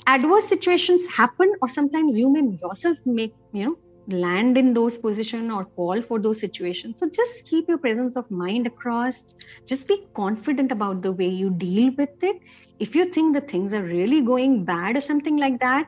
adverse 0.06 0.46
situations 0.46 1.06
happen, 1.06 1.52
or 1.62 1.68
sometimes 1.68 2.18
you 2.18 2.30
may 2.30 2.42
yourself 2.60 2.96
make, 3.04 3.32
you 3.52 3.66
know, 3.66 3.76
land 4.08 4.58
in 4.58 4.74
those 4.74 4.98
position 4.98 5.50
or 5.50 5.66
call 5.66 6.02
for 6.02 6.18
those 6.18 6.40
situations. 6.40 6.96
So 6.98 7.08
just 7.08 7.46
keep 7.46 7.68
your 7.68 7.78
presence 7.78 8.16
of 8.16 8.30
mind 8.30 8.66
across. 8.66 9.24
Just 9.66 9.88
be 9.88 10.06
confident 10.14 10.72
about 10.72 11.02
the 11.02 11.12
way 11.12 11.28
you 11.28 11.50
deal 11.50 11.92
with 11.96 12.10
it. 12.22 12.36
If 12.78 12.94
you 12.94 13.06
think 13.06 13.34
the 13.34 13.40
things 13.42 13.72
are 13.72 13.82
really 13.84 14.22
going 14.22 14.64
bad 14.64 14.96
or 14.96 15.00
something 15.00 15.36
like 15.36 15.60
that 15.60 15.86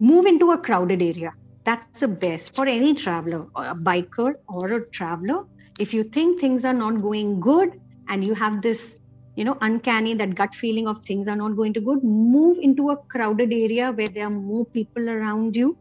move 0.00 0.26
into 0.26 0.52
a 0.52 0.58
crowded 0.58 1.02
area. 1.02 1.32
That's 1.64 2.00
the 2.00 2.08
best 2.08 2.54
for 2.54 2.66
any 2.66 2.94
traveler 2.94 3.46
or 3.54 3.66
a 3.66 3.74
biker 3.74 4.34
or 4.48 4.72
a 4.72 4.90
traveler. 4.90 5.44
If 5.78 5.94
you 5.94 6.04
think 6.04 6.40
things 6.40 6.64
are 6.64 6.74
not 6.74 7.00
going 7.02 7.40
good 7.40 7.70
and 8.08 8.24
you 8.24 8.34
have 8.34 8.62
this 8.62 8.98
you 9.36 9.44
know 9.44 9.56
uncanny 9.62 10.14
that 10.14 10.34
gut 10.34 10.54
feeling 10.54 10.86
of 10.88 11.04
things 11.04 11.28
are 11.28 11.36
not 11.36 11.56
going 11.56 11.72
to 11.74 11.80
good 11.80 12.04
move 12.04 12.58
into 12.60 12.90
a 12.90 12.96
crowded 13.10 13.52
area 13.52 13.90
where 13.92 14.06
there 14.06 14.26
are 14.26 14.30
more 14.30 14.66
people 14.66 15.08
around 15.08 15.56
you 15.56 15.76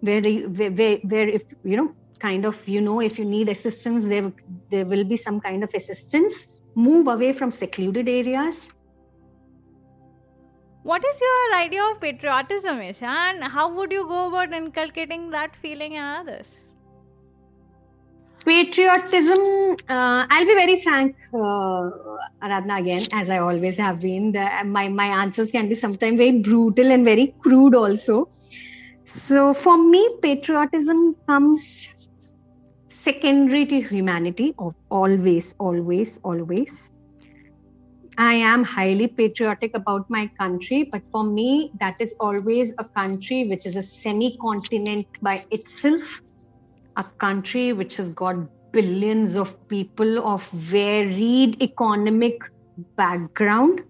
where 0.00 0.20
they 0.20 0.40
where, 0.42 0.98
where 0.98 1.28
if 1.28 1.42
you 1.64 1.76
know 1.76 1.94
kind 2.20 2.44
of 2.44 2.66
you 2.68 2.80
know 2.80 3.00
if 3.00 3.18
you 3.18 3.24
need 3.24 3.48
assistance 3.48 4.04
there 4.04 4.32
there 4.70 4.86
will 4.86 5.04
be 5.04 5.16
some 5.16 5.40
kind 5.40 5.64
of 5.64 5.70
assistance. 5.74 6.46
Move 6.74 7.08
away 7.08 7.32
from 7.32 7.50
secluded 7.50 8.08
areas. 8.08 8.70
What 10.84 11.04
is 11.04 11.20
your 11.20 11.56
idea 11.56 11.82
of 11.84 12.00
patriotism 12.00 12.78
Esha? 12.78 13.02
And 13.02 13.42
how 13.42 13.72
would 13.74 13.92
you 13.92 14.06
go 14.06 14.28
about 14.28 14.52
inculcating 14.52 15.30
that 15.30 15.56
feeling 15.56 15.94
in 15.94 16.02
others? 16.02 16.46
Patriotism 18.44 19.76
uh, 19.88 20.26
i'll 20.30 20.46
be 20.46 20.54
very 20.54 20.80
frank 20.80 21.16
uh, 21.34 21.90
aradhna 22.42 22.78
again 22.78 23.02
as 23.12 23.28
i 23.28 23.38
always 23.38 23.76
have 23.76 24.00
been. 24.00 24.32
The, 24.32 24.48
my 24.64 24.88
my 24.88 25.06
answers 25.22 25.50
can 25.50 25.68
be 25.68 25.74
sometimes 25.74 26.16
very 26.16 26.38
brutal 26.38 26.92
and 26.92 27.04
very 27.04 27.34
crude 27.42 27.74
also 27.74 28.28
so 29.08 29.54
for 29.54 29.78
me, 29.78 30.18
patriotism 30.20 31.16
comes 31.26 31.94
secondary 32.88 33.64
to 33.64 33.80
humanity, 33.80 34.54
always, 34.90 35.54
always, 35.58 36.18
always. 36.22 36.90
I 38.18 38.34
am 38.34 38.64
highly 38.64 39.06
patriotic 39.06 39.74
about 39.74 40.10
my 40.10 40.30
country, 40.38 40.90
but 40.92 41.02
for 41.10 41.24
me, 41.24 41.72
that 41.80 41.96
is 42.00 42.14
always 42.20 42.74
a 42.78 42.84
country 42.84 43.48
which 43.48 43.64
is 43.64 43.76
a 43.76 43.82
semi 43.82 44.36
continent 44.42 45.06
by 45.22 45.44
itself, 45.52 46.20
a 46.96 47.04
country 47.04 47.72
which 47.72 47.96
has 47.96 48.10
got 48.10 48.36
billions 48.72 49.36
of 49.36 49.56
people 49.68 50.18
of 50.26 50.46
varied 50.50 51.62
economic 51.62 52.42
background 52.96 53.82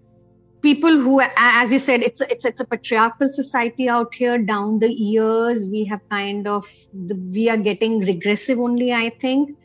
people 0.63 0.99
who 0.99 1.21
as 1.37 1.71
you 1.71 1.79
said 1.79 2.03
it's 2.03 2.21
a, 2.21 2.31
it's 2.31 2.45
it's 2.45 2.61
a 2.61 2.65
patriarchal 2.65 3.29
society 3.29 3.89
out 3.89 4.15
here. 4.15 4.39
Down 4.39 4.79
the 4.79 4.93
years 4.93 5.67
we 5.67 5.85
have 5.85 6.01
kind 6.09 6.47
of 6.47 6.67
the, 6.93 7.15
we 7.15 7.49
are 7.49 7.57
getting 7.57 8.01
regressive 8.01 8.59
only 8.59 8.93
i 8.93 9.11
think. 9.21 9.57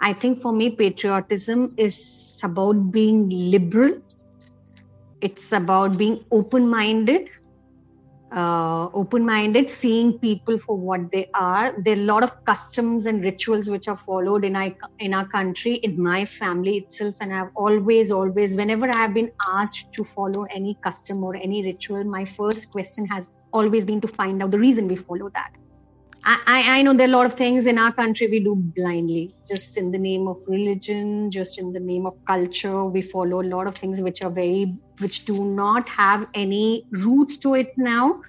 I 0.00 0.12
think 0.12 0.40
for 0.40 0.52
me 0.52 0.70
patriotism 0.70 1.74
is 1.76 2.40
about 2.42 2.90
being 2.90 3.28
liberal. 3.28 4.00
It's 5.20 5.52
about 5.52 5.98
being 5.98 6.24
open 6.30 6.68
minded 6.68 7.28
uh, 8.32 8.88
open 8.94 9.24
minded, 9.24 9.68
seeing 9.68 10.18
people 10.18 10.58
for 10.58 10.76
what 10.76 11.10
they 11.12 11.28
are. 11.34 11.74
There 11.78 11.96
are 11.96 12.00
a 12.00 12.04
lot 12.04 12.22
of 12.22 12.32
customs 12.44 13.06
and 13.06 13.22
rituals 13.22 13.68
which 13.68 13.88
are 13.88 13.96
followed 13.96 14.44
in 14.44 14.56
our, 14.56 14.72
in 14.98 15.14
our 15.14 15.26
country, 15.28 15.74
in 15.74 16.00
my 16.00 16.24
family 16.24 16.78
itself. 16.78 17.14
And 17.20 17.34
I've 17.34 17.50
always, 17.56 18.10
always, 18.10 18.54
whenever 18.54 18.88
I 18.88 18.96
have 18.96 19.14
been 19.14 19.30
asked 19.50 19.92
to 19.94 20.04
follow 20.04 20.46
any 20.50 20.78
custom 20.82 21.24
or 21.24 21.36
any 21.36 21.64
ritual, 21.64 22.04
my 22.04 22.24
first 22.24 22.70
question 22.70 23.06
has 23.08 23.28
always 23.52 23.84
been 23.84 24.00
to 24.00 24.08
find 24.08 24.42
out 24.42 24.50
the 24.52 24.58
reason 24.58 24.86
we 24.86 24.96
follow 24.96 25.30
that. 25.34 25.50
I, 26.24 26.78
I 26.78 26.82
know 26.82 26.92
there 26.92 27.06
are 27.06 27.10
a 27.10 27.12
lot 27.12 27.26
of 27.26 27.32
things 27.34 27.66
in 27.66 27.78
our 27.78 27.92
country 27.92 28.28
we 28.28 28.40
do 28.40 28.54
blindly, 28.54 29.30
just 29.48 29.78
in 29.78 29.90
the 29.90 29.98
name 29.98 30.28
of 30.28 30.36
religion, 30.46 31.30
just 31.30 31.58
in 31.58 31.72
the 31.72 31.80
name 31.80 32.04
of 32.04 32.14
culture. 32.26 32.84
We 32.84 33.00
follow 33.00 33.40
a 33.40 33.48
lot 33.54 33.66
of 33.66 33.74
things 33.74 34.00
which 34.00 34.22
are 34.24 34.30
very, 34.30 34.74
which 34.98 35.24
do 35.24 35.44
not 35.44 35.88
have 35.88 36.26
any 36.34 36.84
roots 36.90 37.38
to 37.38 37.54
it 37.54 37.72
now. 37.78 38.20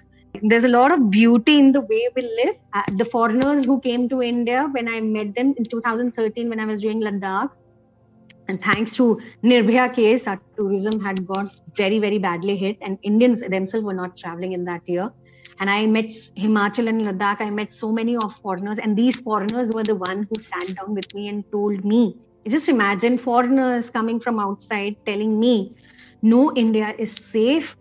There's 0.42 0.64
a 0.64 0.68
lot 0.68 0.90
of 0.90 1.10
beauty 1.10 1.58
in 1.58 1.72
the 1.72 1.82
way 1.82 2.08
we 2.16 2.22
live. 2.22 2.56
Uh, 2.72 2.82
the 2.96 3.04
foreigners 3.04 3.66
who 3.66 3.78
came 3.80 4.08
to 4.08 4.22
India, 4.22 4.68
when 4.72 4.88
I 4.88 5.00
met 5.02 5.34
them 5.34 5.54
in 5.58 5.64
2013, 5.64 6.48
when 6.48 6.60
I 6.60 6.64
was 6.64 6.80
doing 6.80 7.02
Ladakh, 7.02 7.50
and 8.48 8.60
thanks 8.60 8.94
to 8.96 9.20
Nirbhaya 9.44 9.94
case, 9.94 10.26
our 10.26 10.40
tourism 10.56 10.98
had 10.98 11.26
got 11.26 11.54
very, 11.76 11.98
very 11.98 12.18
badly 12.18 12.56
hit, 12.56 12.78
and 12.80 12.98
Indians 13.02 13.42
themselves 13.42 13.84
were 13.84 13.94
not 13.94 14.16
traveling 14.16 14.52
in 14.52 14.64
that 14.64 14.88
year 14.88 15.12
and 15.60 15.70
I 15.70 15.86
met 15.86 16.06
Himachal 16.36 16.88
and 16.88 17.02
Ladakh. 17.02 17.40
I 17.40 17.50
met 17.50 17.72
so 17.72 17.92
many 17.92 18.16
of 18.16 18.34
foreigners, 18.36 18.78
and 18.78 18.96
these 18.96 19.20
foreigners 19.20 19.70
were 19.74 19.84
the 19.84 19.96
one 19.96 20.26
who 20.28 20.40
sat 20.40 20.74
down 20.74 20.94
with 20.94 21.14
me 21.14 21.28
and 21.28 21.44
told 21.52 21.84
me. 21.84 22.16
Just 22.48 22.68
imagine 22.68 23.18
foreigners 23.18 23.90
coming 23.90 24.18
from 24.20 24.40
outside 24.40 24.96
telling 25.06 25.38
me, 25.38 25.74
"No, 26.22 26.52
India 26.54 26.94
is 26.98 27.12
safe. 27.12 27.76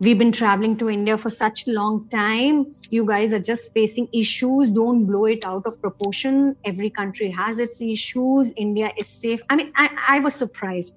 We've 0.00 0.18
been 0.18 0.32
traveling 0.32 0.76
to 0.78 0.90
India 0.90 1.16
for 1.16 1.30
such 1.30 1.66
a 1.66 1.70
long 1.70 2.08
time. 2.08 2.66
You 2.90 3.06
guys 3.06 3.32
are 3.32 3.42
just 3.50 3.72
facing 3.72 4.08
issues. 4.12 4.68
Don't 4.68 5.06
blow 5.06 5.24
it 5.26 5.46
out 5.46 5.66
of 5.66 5.80
proportion. 5.80 6.56
Every 6.64 6.90
country 6.90 7.30
has 7.30 7.58
its 7.58 7.80
issues. 7.80 8.52
India 8.56 8.92
is 8.98 9.08
safe." 9.08 9.40
I 9.48 9.56
mean, 9.56 9.72
I, 9.76 9.88
I 10.16 10.18
was 10.20 10.34
surprised. 10.34 10.94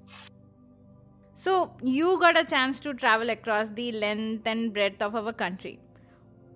So, 1.36 1.72
you 1.84 2.20
got 2.20 2.38
a 2.38 2.44
chance 2.44 2.80
to 2.82 2.94
travel 2.94 3.30
across 3.30 3.70
the 3.70 3.92
length 3.92 4.48
and 4.48 4.74
breadth 4.74 5.02
of 5.02 5.16
our 5.16 5.32
country. 5.32 5.80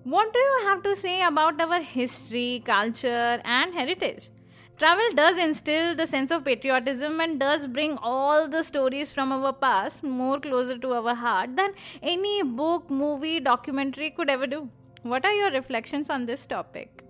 What 0.03 0.33
do 0.33 0.39
you 0.39 0.61
have 0.63 0.81
to 0.81 0.95
say 0.95 1.21
about 1.21 1.61
our 1.61 1.79
history, 1.79 2.63
culture, 2.65 3.39
and 3.45 3.71
heritage? 3.71 4.31
Travel 4.79 5.13
does 5.13 5.37
instill 5.37 5.95
the 5.95 6.07
sense 6.07 6.31
of 6.31 6.43
patriotism 6.43 7.19
and 7.19 7.39
does 7.39 7.67
bring 7.67 7.99
all 8.01 8.47
the 8.47 8.63
stories 8.63 9.11
from 9.11 9.31
our 9.31 9.53
past 9.53 10.01
more 10.01 10.39
closer 10.39 10.75
to 10.79 10.93
our 10.93 11.13
heart 11.13 11.55
than 11.55 11.73
any 12.01 12.41
book, 12.41 12.89
movie, 12.89 13.39
documentary 13.39 14.09
could 14.09 14.27
ever 14.27 14.47
do. 14.47 14.67
What 15.03 15.23
are 15.23 15.33
your 15.33 15.51
reflections 15.51 16.09
on 16.09 16.25
this 16.25 16.47
topic? 16.47 17.03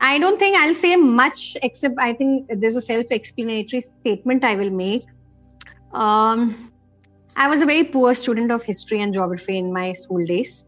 I 0.00 0.20
don't 0.20 0.38
think 0.38 0.56
I'll 0.56 0.72
say 0.72 0.94
much, 0.94 1.56
except 1.64 1.96
I 1.98 2.12
think 2.12 2.48
there's 2.48 2.76
a 2.76 2.80
self 2.80 3.06
explanatory 3.10 3.82
statement 4.02 4.44
I 4.44 4.54
will 4.54 4.70
make. 4.70 5.02
Um, 5.92 6.72
I 7.34 7.48
was 7.48 7.60
a 7.60 7.66
very 7.66 7.82
poor 7.82 8.14
student 8.14 8.52
of 8.52 8.62
history 8.62 9.00
and 9.00 9.12
geography 9.12 9.58
in 9.58 9.72
my 9.72 9.94
school 9.94 10.24
days 10.24 10.64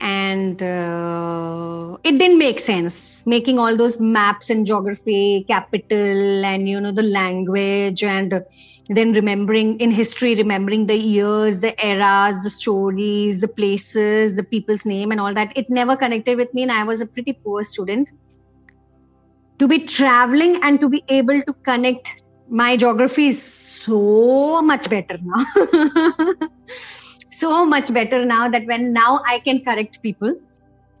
and 0.00 0.62
uh, 0.62 1.96
it 2.04 2.18
didn't 2.18 2.38
make 2.38 2.58
sense. 2.58 3.22
Making 3.26 3.58
all 3.58 3.76
those 3.76 4.00
maps 4.00 4.48
and 4.48 4.64
geography 4.64 5.44
capital 5.48 6.44
and 6.44 6.68
you 6.68 6.80
know 6.80 6.92
the 6.92 7.02
language 7.02 8.02
and 8.02 8.42
then 8.88 9.12
remembering 9.12 9.78
in 9.78 9.90
history 9.90 10.34
remembering 10.34 10.86
the 10.86 10.96
years 10.96 11.60
the 11.60 11.74
eras 11.86 12.42
the 12.42 12.50
stories 12.50 13.40
the 13.40 13.48
places 13.48 14.34
the 14.36 14.44
people's 14.44 14.84
name 14.84 15.10
and 15.10 15.20
all 15.20 15.34
that. 15.34 15.52
It 15.56 15.66
never 15.68 15.96
connected 15.96 16.36
with 16.36 16.52
me 16.54 16.62
and 16.62 16.72
i 16.72 16.82
was 16.84 17.00
a 17.00 17.06
pretty 17.06 17.38
poor 17.44 17.62
student. 17.64 18.08
To 19.58 19.68
be 19.68 19.80
traveling 19.80 20.58
and 20.62 20.80
to 20.80 20.88
be 20.88 21.04
able 21.08 21.42
to 21.42 21.54
connect 21.64 22.08
my 22.48 22.76
geography 22.76 23.28
is 23.28 23.42
so 23.84 24.62
much 24.62 24.88
better 24.88 25.18
now 25.22 26.34
so 27.40 27.64
much 27.64 27.92
better 27.92 28.24
now 28.24 28.48
that 28.48 28.66
when 28.66 28.92
now 28.92 29.20
I 29.26 29.40
can 29.40 29.64
correct 29.64 30.02
people. 30.02 30.34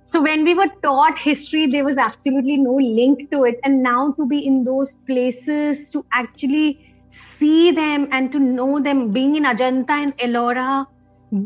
So 0.04 0.20
when 0.20 0.44
we 0.44 0.54
were 0.54 0.68
taught 0.82 1.18
history, 1.18 1.66
there 1.66 1.84
was 1.84 1.98
absolutely 1.98 2.56
no 2.56 2.74
link 2.74 3.30
to 3.30 3.44
it. 3.44 3.60
And 3.62 3.82
now 3.82 4.12
to 4.12 4.26
be 4.26 4.44
in 4.46 4.64
those 4.64 4.96
places, 5.06 5.90
to 5.90 6.04
actually 6.12 6.94
see 7.10 7.70
them 7.70 8.08
and 8.10 8.32
to 8.32 8.38
know 8.38 8.80
them, 8.80 9.10
being 9.10 9.36
in 9.36 9.44
Ajanta 9.44 9.90
and 9.90 10.16
Ellora, 10.18 10.86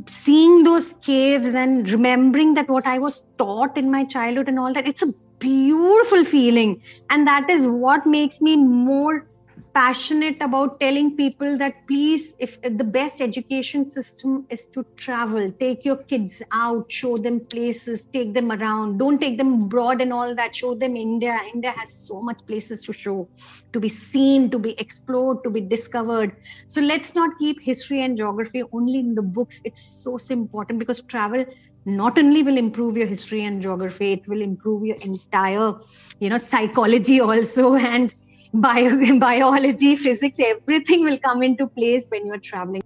seeing 0.07 0.63
those 0.65 0.95
caves 1.03 1.49
and 1.49 1.91
remembering 1.91 2.55
that 2.55 2.69
what 2.69 2.87
I 2.87 2.99
was 2.99 3.23
taught 3.39 3.77
in 3.77 3.91
my 3.91 4.05
childhood 4.05 4.49
and 4.49 4.59
all 4.59 4.73
that, 4.73 4.89
it's 4.89 5.03
a 5.03 5.13
beautiful 5.41 6.25
feeling. 6.25 6.81
And 7.11 7.27
that 7.27 7.51
is 7.51 7.63
what 7.63 8.07
makes 8.07 8.41
me 8.41 8.57
more 8.57 9.27
passionate 9.75 10.37
about 10.41 10.79
telling 10.81 11.17
people 11.17 11.59
that 11.59 11.75
please 11.89 12.33
if, 12.39 12.61
the 12.63 12.85
best 12.85 13.21
education 13.21 13.85
system 13.85 14.47
is 14.49 14.67
to 14.73 14.85
travel 15.01 15.51
take 15.59 15.85
your 15.85 15.97
kids 16.05 16.41
out 16.53 16.85
show 16.91 17.17
them 17.17 17.41
places 17.51 18.05
take 18.13 18.35
them 18.35 18.53
around. 18.53 18.99
Don't 18.99 19.21
take 19.21 19.37
them 19.37 19.63
abroad 19.65 20.01
and 20.01 20.13
all 20.13 20.35
that. 20.35 20.55
Show 20.55 20.75
them 20.75 20.97
india. 20.97 21.39
India 21.53 21.73
has 21.77 21.93
so 21.93 22.21
much 22.23 22.39
places 22.47 22.83
to 22.83 22.93
show 22.93 23.29
to 23.73 23.81
be 23.81 23.89
seen 23.89 24.51
to 24.51 24.59
be 24.59 24.79
explored 24.79 25.39
to 25.45 25.51
be 25.51 25.61
discovered. 25.61 26.33
So 26.69 26.81
let's 26.81 27.15
not 27.15 27.31
keep 27.39 27.57
history 27.63 28.03
and 28.03 28.17
geography 28.17 28.63
only 28.73 29.01
in 29.01 29.15
the 29.15 29.23
books. 29.23 29.61
It's 29.65 30.03
so, 30.03 30.17
so 30.19 30.33
important 30.35 30.79
because 30.79 31.03
travel 31.03 31.45
not 31.87 32.19
only 32.19 32.43
will 32.43 32.57
improve 32.57 32.97
your 32.97 33.07
history 33.07 33.45
and 33.45 33.61
geography 33.61 34.13
it 34.15 34.21
will 34.27 34.41
improve 34.41 34.87
your 34.87 34.97
entire 35.03 35.75
you 36.21 36.31
know 36.31 36.39
psychology 36.39 37.21
also. 37.29 37.75
And 37.75 38.13
bio, 38.55 39.19
biology, 39.19 39.97
physics, 39.97 40.39
everything 40.39 41.05
will 41.05 41.19
come 41.19 41.43
into 41.43 41.67
place 41.67 42.07
when 42.09 42.27
you're 42.27 42.39
traveling. 42.39 42.83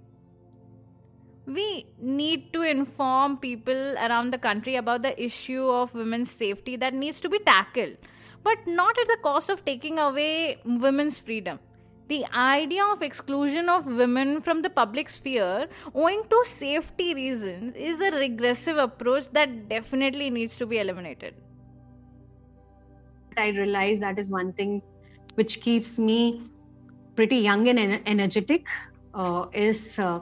We 1.46 1.87
need 2.00 2.52
to 2.52 2.62
inform 2.62 3.38
people 3.38 3.96
around 3.96 4.33
the 4.33 4.38
country 4.38 4.76
about 4.76 5.02
the 5.02 5.22
issue 5.22 5.66
of 5.68 5.94
women's 5.94 6.31
safety 6.31 6.76
that 6.76 6.92
needs 6.92 7.20
to 7.20 7.28
be 7.28 7.38
tackled, 7.38 7.96
but 8.42 8.59
not 8.66 8.98
at 8.98 9.09
the 9.09 9.18
cost 9.22 9.48
of 9.48 9.64
taking 9.64 9.98
away 9.98 10.59
women's 10.64 11.18
freedom. 11.20 11.59
The 12.09 12.24
idea 12.35 12.85
of 12.87 13.02
exclusion 13.02 13.68
of 13.68 13.85
women 13.85 14.40
from 14.40 14.62
the 14.62 14.70
public 14.70 15.11
sphere 15.11 15.68
owing 15.94 16.22
to 16.31 16.44
safety 16.46 17.14
reasons 17.14 17.74
is 17.76 18.00
a 18.00 18.11
regressive 18.11 18.78
approach 18.78 19.28
that 19.33 19.68
definitely 19.68 20.31
needs 20.31 20.57
to 20.57 20.66
be 20.66 20.78
eliminated. 20.78 21.35
I 23.37 23.48
realize 23.48 24.00
that 24.00 24.18
is 24.18 24.28
one 24.28 24.52
thing 24.54 24.83
which 25.38 25.61
keeps 25.61 25.98
me 25.98 26.42
pretty 27.16 27.37
young 27.37 27.68
and 27.68 28.03
energetic 28.07 28.66
uh, 29.14 29.46
is 29.53 29.98
uh, 29.98 30.20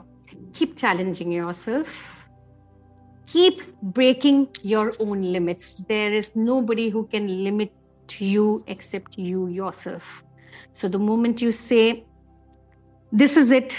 keep 0.53 0.77
challenging 0.77 1.31
yourself. 1.31 2.27
Keep 3.27 3.61
breaking 3.81 4.47
your 4.63 4.93
own 4.99 5.21
limits. 5.21 5.83
There 5.89 6.13
is 6.13 6.35
nobody 6.35 6.89
who 6.89 7.07
can 7.07 7.43
limit 7.43 7.73
you 8.19 8.63
except 8.67 9.17
you 9.17 9.47
yourself. 9.47 10.23
So 10.73 10.87
the 10.87 10.99
moment 10.99 11.41
you 11.41 11.51
say 11.51 12.05
this 13.11 13.37
is 13.37 13.51
it 13.51 13.73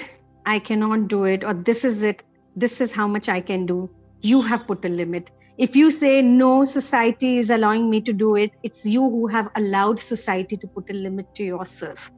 i 0.46 0.59
cannot 0.59 1.09
do 1.09 1.24
it 1.24 1.44
or 1.44 1.55
this 1.55 1.85
is 1.85 2.03
it 2.03 2.22
this 2.57 2.81
is 2.81 2.92
how 2.92 3.07
much 3.07 3.29
i 3.29 3.40
can 3.40 3.66
do 3.66 3.90
you 4.22 4.40
have 4.40 4.66
put 4.66 4.85
a 4.85 4.88
limit 4.88 5.31
if 5.59 5.75
you 5.75 5.90
say 5.90 6.23
no 6.23 6.64
society 6.64 7.38
is 7.38 7.51
allowing 7.51 7.90
me 7.90 8.01
to 8.01 8.12
do 8.12 8.37
it 8.37 8.53
it's 8.62 8.85
you 8.85 9.03
who 9.14 9.27
have 9.27 9.49
allowed 9.57 9.99
society 9.99 10.57
to 10.57 10.68
put 10.68 10.88
a 10.90 10.92
limit 10.92 11.35
to 11.35 11.42
yourself. 11.42 12.11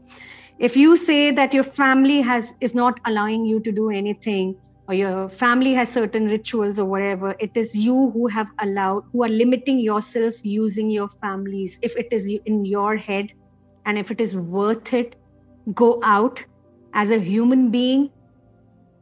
If 0.58 0.76
you 0.76 0.96
say 0.96 1.30
that 1.30 1.54
your 1.54 1.64
family 1.64 2.20
has 2.20 2.52
is 2.60 2.74
not 2.74 3.00
allowing 3.06 3.46
you 3.46 3.60
to 3.60 3.72
do 3.72 3.88
anything 3.88 4.56
or 4.88 4.94
your 4.94 5.28
family 5.30 5.72
has 5.72 5.90
certain 5.90 6.26
rituals 6.26 6.78
or 6.78 6.84
whatever 6.84 7.34
it 7.38 7.52
is 7.54 7.74
you 7.74 8.10
who 8.10 8.26
have 8.26 8.48
allowed 8.60 9.04
who 9.12 9.24
are 9.24 9.28
limiting 9.28 9.78
yourself 9.78 10.34
using 10.42 10.90
your 10.90 11.08
families. 11.22 11.78
If 11.82 11.96
it 11.96 12.08
is 12.12 12.28
in 12.44 12.64
your 12.66 12.96
head 12.96 13.28
and 13.86 13.98
if 13.98 14.10
it 14.10 14.20
is 14.20 14.36
worth 14.36 14.92
it 14.92 15.14
go 15.74 15.98
out 16.04 16.44
as 16.92 17.10
a 17.10 17.18
human 17.18 17.70
being 17.70 18.10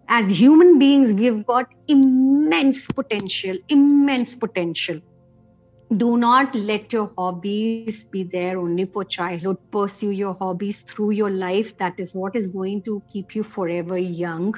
as 0.08 0.28
human 0.28 0.78
beings, 0.78 1.12
we've 1.12 1.44
got 1.46 1.66
immense 1.86 2.86
potential, 2.88 3.56
immense 3.68 4.34
potential. 4.34 5.00
Do 5.96 6.16
not 6.16 6.54
let 6.54 6.92
your 6.92 7.10
hobbies 7.16 8.04
be 8.04 8.22
there 8.24 8.58
only 8.58 8.84
for 8.84 9.04
childhood. 9.04 9.56
Pursue 9.70 10.10
your 10.10 10.34
hobbies 10.34 10.80
through 10.80 11.10
your 11.10 11.30
life. 11.30 11.76
That 11.78 11.94
is 11.98 12.14
what 12.14 12.36
is 12.36 12.46
going 12.46 12.82
to 12.82 13.02
keep 13.10 13.34
you 13.34 13.42
forever 13.42 13.96
young. 13.96 14.54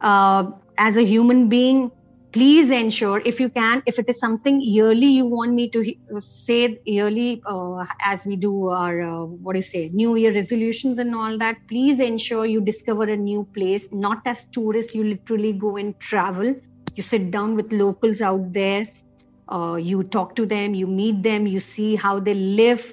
Uh, 0.00 0.50
as 0.76 0.96
a 0.96 1.02
human 1.02 1.48
being, 1.48 1.90
please 2.36 2.70
ensure 2.70 3.22
if 3.24 3.40
you 3.40 3.48
can 3.48 3.82
if 3.86 3.98
it 3.98 4.10
is 4.12 4.18
something 4.20 4.60
yearly 4.60 5.06
you 5.06 5.24
want 5.24 5.54
me 5.54 5.70
to 5.70 5.80
uh, 6.14 6.20
say 6.20 6.78
yearly 6.84 7.40
uh, 7.46 7.82
as 8.04 8.26
we 8.26 8.36
do 8.36 8.68
our 8.68 9.00
uh, 9.00 9.24
what 9.24 9.54
do 9.54 9.58
you 9.58 9.62
say 9.62 9.88
new 9.94 10.16
year 10.16 10.34
resolutions 10.34 10.98
and 10.98 11.14
all 11.14 11.38
that 11.38 11.56
please 11.70 11.98
ensure 11.98 12.44
you 12.44 12.60
discover 12.60 13.04
a 13.04 13.16
new 13.16 13.48
place 13.54 13.86
not 13.90 14.18
as 14.26 14.44
tourists 14.52 14.94
you 14.94 15.04
literally 15.04 15.54
go 15.54 15.76
and 15.78 15.98
travel. 15.98 16.54
You 16.94 17.02
sit 17.02 17.30
down 17.30 17.56
with 17.56 17.72
locals 17.72 18.20
out 18.20 18.52
there 18.52 18.86
uh, 19.48 19.76
you 19.80 20.02
talk 20.02 20.36
to 20.36 20.44
them 20.44 20.74
you 20.74 20.86
meet 20.86 21.22
them 21.22 21.46
you 21.46 21.60
see 21.60 21.96
how 21.96 22.20
they 22.20 22.34
live 22.34 22.92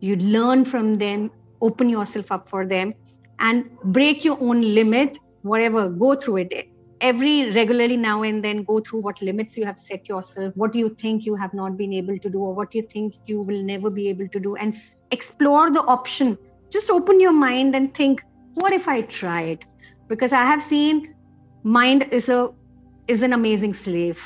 you 0.00 0.16
learn 0.16 0.64
from 0.64 0.98
them 0.98 1.30
open 1.60 1.88
yourself 1.88 2.32
up 2.32 2.48
for 2.48 2.66
them 2.66 2.92
and 3.38 3.70
break 3.84 4.24
your 4.24 4.38
own 4.40 4.62
limit 4.62 5.16
whatever 5.42 5.88
go 5.88 6.16
through 6.16 6.38
it 6.38 6.66
every 7.00 7.50
regularly 7.52 7.96
now 7.96 8.22
and 8.22 8.44
then 8.44 8.62
go 8.64 8.80
through 8.80 9.00
what 9.00 9.20
limits 9.22 9.56
you 9.56 9.64
have 9.64 9.78
set 9.78 10.08
yourself 10.08 10.52
what 10.54 10.72
do 10.72 10.78
you 10.78 10.94
think 11.00 11.24
you 11.24 11.34
have 11.34 11.52
not 11.54 11.76
been 11.76 11.92
able 11.92 12.18
to 12.18 12.28
do 12.28 12.40
or 12.40 12.54
what 12.54 12.74
you 12.74 12.82
think 12.92 13.14
you 13.26 13.40
will 13.40 13.62
never 13.62 13.90
be 13.90 14.08
able 14.08 14.28
to 14.28 14.40
do 14.40 14.56
and 14.56 14.74
explore 15.10 15.70
the 15.70 15.80
option. 15.82 16.36
Just 16.72 16.90
open 16.90 17.20
your 17.20 17.32
mind 17.32 17.74
and 17.74 17.94
think 17.94 18.20
what 18.54 18.72
if 18.72 18.88
i 18.88 19.00
try 19.02 19.42
it 19.42 19.64
because 20.08 20.32
i 20.32 20.44
have 20.44 20.62
seen 20.62 21.14
mind 21.62 22.08
is 22.10 22.28
a 22.28 22.48
is 23.06 23.22
an 23.22 23.32
amazing 23.32 23.72
slave 23.72 24.20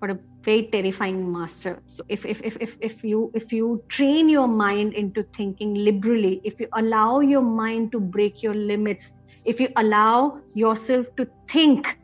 but 0.00 0.10
a 0.10 0.18
very 0.44 0.66
terrifying 0.72 1.32
master. 1.32 1.80
So 1.86 2.04
if 2.08 2.26
if, 2.26 2.42
if 2.42 2.56
if 2.60 2.76
if 2.80 3.04
you 3.04 3.30
if 3.34 3.52
you 3.52 3.80
train 3.88 4.28
your 4.28 4.48
mind 4.48 4.94
into 4.94 5.22
thinking 5.34 5.74
liberally 5.74 6.40
if 6.44 6.58
you 6.58 6.68
allow 6.74 7.20
your 7.20 7.42
mind 7.42 7.92
to 7.92 8.00
break 8.00 8.42
your 8.42 8.54
limits 8.54 9.12
if 9.44 9.60
you 9.60 9.68
allow 9.76 10.40
yourself 10.54 11.06
to 11.16 11.26
think 11.48 11.96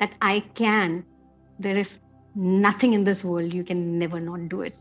that 0.00 0.12
I 0.20 0.40
can, 0.54 1.04
there 1.58 1.76
is 1.76 1.98
nothing 2.34 2.92
in 2.92 3.04
this 3.04 3.24
world 3.24 3.52
you 3.52 3.64
can 3.64 3.98
never 3.98 4.20
not 4.20 4.48
do 4.48 4.62
it. 4.62 4.80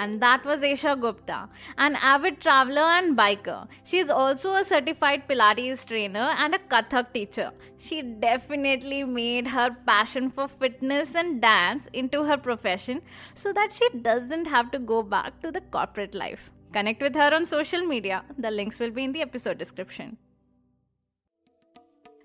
and 0.00 0.20
that 0.22 0.44
was 0.46 0.62
Esha 0.62 0.98
Gupta, 0.98 1.48
an 1.76 1.96
avid 1.96 2.40
traveler 2.40 2.86
and 2.98 3.16
biker. 3.16 3.68
She 3.84 3.98
is 3.98 4.08
also 4.08 4.54
a 4.54 4.64
certified 4.64 5.28
Pilates 5.28 5.84
trainer 5.86 6.30
and 6.44 6.54
a 6.54 6.58
Kathak 6.58 7.12
teacher. 7.12 7.50
She 7.76 8.00
definitely 8.00 9.04
made 9.04 9.46
her 9.46 9.68
passion 9.86 10.30
for 10.30 10.48
fitness 10.48 11.14
and 11.14 11.42
dance 11.42 11.86
into 11.92 12.24
her 12.24 12.38
profession 12.38 13.02
so 13.34 13.52
that 13.52 13.74
she 13.74 13.90
doesn't 13.98 14.46
have 14.46 14.70
to 14.70 14.78
go 14.78 15.02
back 15.02 15.38
to 15.42 15.52
the 15.52 15.60
corporate 15.60 16.14
life. 16.14 16.50
Connect 16.72 17.02
with 17.02 17.14
her 17.14 17.34
on 17.34 17.44
social 17.44 17.84
media. 17.84 18.24
The 18.38 18.50
links 18.50 18.80
will 18.80 18.90
be 18.90 19.04
in 19.04 19.12
the 19.12 19.20
episode 19.20 19.58
description. 19.58 20.16